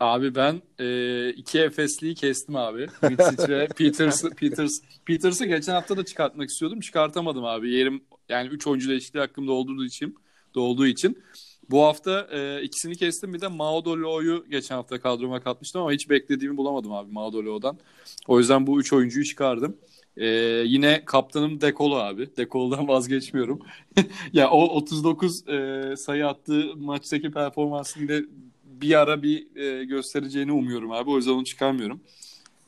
[0.00, 2.86] Abi ben e, iki Efesli'yi kestim abi.
[3.02, 6.80] Mitsic ve Peters, Peters, Peters'ı geçen hafta da çıkartmak istiyordum.
[6.80, 7.70] Çıkartamadım abi.
[7.70, 10.16] Yerim yani 3 oyuncu eşitliği hakkımda olduğu için
[10.56, 11.22] olduğu için.
[11.70, 13.34] Bu hafta e, ikisini kestim.
[13.34, 17.78] Bir de Maudolo'yu geçen hafta kadroma katmıştım ama hiç beklediğimi bulamadım abi Maudolo'dan.
[18.26, 19.76] O yüzden bu 3 oyuncuyu çıkardım.
[20.16, 20.26] E,
[20.66, 22.36] yine kaptanım Dekolo abi.
[22.36, 23.60] Dekolo'dan vazgeçmiyorum.
[24.32, 28.26] ya o 39 e, sayı attığı maçtaki performansını yine
[28.64, 31.10] bir ara bir e, göstereceğini umuyorum abi.
[31.10, 32.00] O yüzden onu çıkarmıyorum.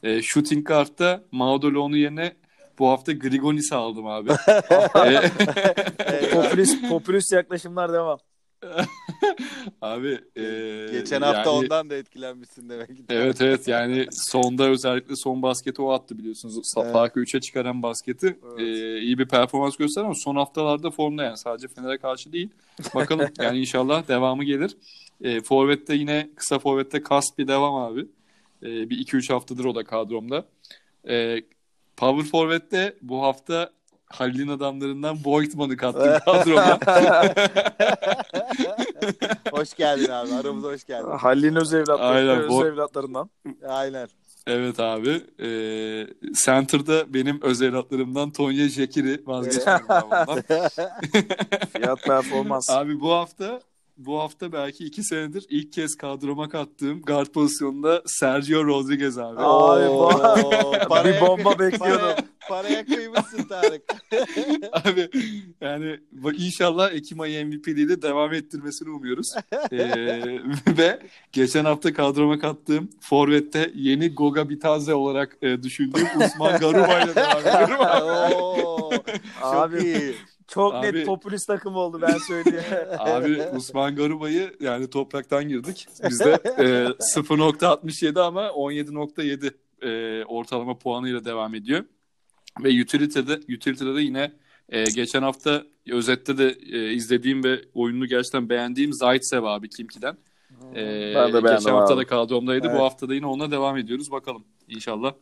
[0.02, 2.32] E, shooting guard'da Maudolo'nun yerine
[2.78, 4.30] bu hafta Grigonis'i aldım abi.
[5.98, 8.18] E, Popülist, popülist yaklaşımlar devam.
[9.82, 10.42] Abi e,
[10.92, 13.04] Geçen hafta yani- ondan da etkilenmişsin demek ki.
[13.08, 16.72] Evet evet yani sonda özellikle son basketi o attı biliyorsunuz.
[16.76, 16.92] Evet.
[16.92, 18.60] Farkı 3'e çıkaran basketi Evet.
[18.60, 22.50] e, iyi bir performans gösterdi ama son haftalarda formda yani sadece Fener'e karşı değil.
[22.94, 24.76] Bakalım yani inşallah devamı gelir.
[25.20, 28.00] E, Forvet'te yine kısa Forvet'te kast bir devam abi.
[28.62, 30.44] E, bir 2-3 haftadır o da kadromda.
[31.08, 31.42] E,
[31.96, 33.70] Power Forvet'te bu hafta
[34.12, 36.78] Halil'in adamlarından Voigtman'ı kattım kadroma.
[39.50, 40.34] hoş geldin abi.
[40.34, 41.10] Aramıza hoş geldin.
[41.10, 43.30] Halil'in öz evlatları, Aynen, öz evlatlarından.
[43.68, 44.08] Aynen.
[44.46, 45.10] Evet abi.
[45.40, 46.06] Ee,
[46.44, 50.42] center'da benim öz evlatlarımdan Tonya Jekiri vazgeçmiyorum ondan.
[51.72, 52.70] Fiyat performans.
[52.70, 53.60] Abi bu hafta
[53.98, 59.36] bu hafta belki iki senedir ilk kez kadroma kattığım guard pozisyonunda Sergio Rodriguez abi.
[59.38, 59.84] Abi,
[60.88, 61.98] paraya- bir bomba bekliyordum.
[62.00, 62.16] Paraya,
[62.48, 63.82] paraya kıymışsın Tarık.
[64.72, 65.08] Abi
[65.60, 65.98] yani
[66.36, 69.26] inşallah Ekim ayı MVP'liğiyle devam ettirmesini umuyoruz.
[69.72, 70.40] Ee,
[70.78, 71.00] ve
[71.32, 77.40] geçen hafta kadroma kattığım Forvet'te yeni Goga Bitaze olarak e, düşündüğüm Usman Garuba ile devam
[77.40, 77.80] ediyorum.
[78.34, 79.04] Oo, çok
[79.42, 80.14] Abi iyi.
[80.48, 82.64] Çok Abi- net popülist takım oldu ben söyleyeyim.
[82.98, 85.86] Abi Usman Garuba'yı yani topraktan girdik.
[86.10, 86.64] Bizde e,
[87.14, 91.84] 0.67 ama 17.7 e, ortalama puanıyla devam ediyor.
[92.64, 94.32] Ve utility'de, utility'de de yine
[94.68, 100.16] e, geçen hafta özette de e, izlediğim ve oyununu gerçekten beğendiğim Zaitsev abi Kimki'den.
[100.74, 102.66] E, Ben de beğendim geçen hafta da kadromdaydı.
[102.66, 102.78] Evet.
[102.78, 104.10] Bu hafta da yine ona devam ediyoruz.
[104.10, 105.12] Bakalım inşallah.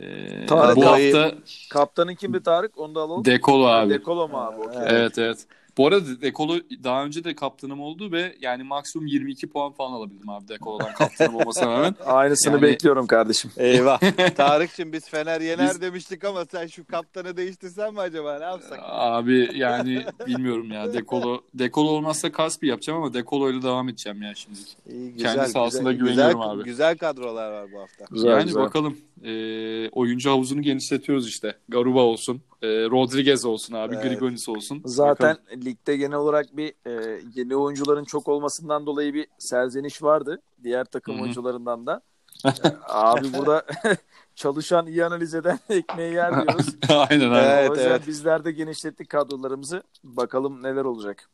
[0.00, 1.32] E, Tarık bu hafta
[1.70, 2.78] Kaptanın kimdi Tarık?
[2.78, 3.24] Onu da alalım.
[3.24, 3.90] Dekolo abi.
[3.90, 4.60] Dekolo mu abi?
[4.60, 4.82] Okey.
[4.86, 5.46] Evet evet.
[5.80, 10.28] Bu arada Dekolo daha önce de kaptanım oldu ve yani maksimum 22 puan falan alabildim
[10.28, 11.94] abi Dekolo'dan kaptanım olmasına rağmen.
[12.06, 13.50] Aynısını Yani- bekliyorum kardeşim.
[13.56, 14.00] Eyvah.
[14.36, 18.38] Tarık'cığım biz Fener yener Biz- demiştik ama sen şu kaptanı değiştirsen mi acaba?
[18.38, 18.78] Ne yapsak?
[18.82, 24.34] Abi yani bilmiyorum ya Dekolo Dekolo olmazsa Kaspi yapacağım ama Dekolo ile devam edeceğim ya
[24.34, 24.58] şimdi.
[24.90, 26.64] İyi, Kendi sahasında güzel, güveniyorum güzel, abi.
[26.64, 28.04] Güzel kadrolar var bu hafta.
[28.10, 28.62] Güzel, yani güzel.
[28.62, 31.56] bakalım Ee, oyuncu havuzunu genişletiyoruz işte.
[31.68, 34.04] Garuba olsun, e, Rodriguez olsun abi, Evet.
[34.04, 34.82] Grigonis olsun.
[34.84, 35.64] Zaten Bakalım.
[35.64, 40.42] ligde genel olarak bir e, yeni oyuncuların çok olmasından dolayı bir serzeniş vardı.
[40.64, 41.22] Diğer takım Hı hı.
[41.22, 42.02] oyuncularından da.
[42.44, 42.50] E,
[42.88, 43.66] abi burada
[44.34, 46.76] çalışan iyi analiz eden ekmeği yer diyoruz.
[46.88, 47.58] aynen aynen.
[47.58, 48.06] Evet, o yüzden evet.
[48.06, 49.82] bizler de genişlettik kadrolarımızı.
[50.04, 51.28] Bakalım neler olacak.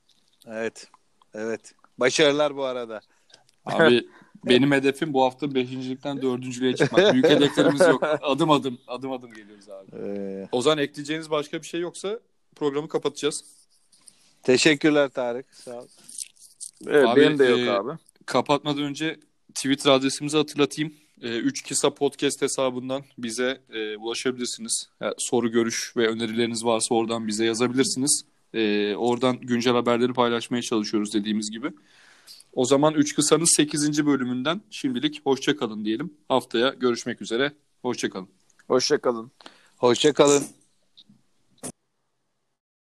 [0.46, 0.88] Evet.
[1.34, 1.74] Evet.
[1.98, 3.00] Başarılar bu arada.
[3.66, 4.08] Abi
[4.44, 7.12] benim hedefim bu hafta beşincilikten dördüncülüğe çıkmak.
[7.12, 8.02] Büyük hedeflerimiz yok.
[8.22, 9.86] Adım adım adım adım geliyoruz abi.
[10.02, 12.20] Ee, O zaman ekleyeceğiniz başka bir şey yoksa
[12.56, 13.44] programı kapatacağız.
[14.42, 15.46] teşekkürler Tarık.
[15.54, 15.86] Sağ ol.
[16.86, 17.98] Evet, Abi, benim de yok e, abi.
[18.26, 19.16] Kapatmadan önce
[19.54, 20.94] Twitter adresimizi hatırlatayım.
[21.22, 24.88] 3 Kisa Podcast hesabından bize e, ulaşabilirsiniz.
[25.00, 28.22] Ya, soru, görüş ve önerileriniz varsa oradan bize yazabilirsiniz.
[28.54, 31.70] E, oradan güncel haberleri paylaşmaya çalışıyoruz dediğimiz gibi.
[32.56, 34.06] O zaman 3 Kısa'nın 8.
[34.06, 36.14] bölümünden şimdilik hoşça kalın diyelim.
[36.28, 37.52] Haftaya görüşmek üzere.
[37.82, 38.28] Hoşça kalın.
[38.68, 39.30] Hoşça kalın.
[39.76, 40.42] Hoşça kalın.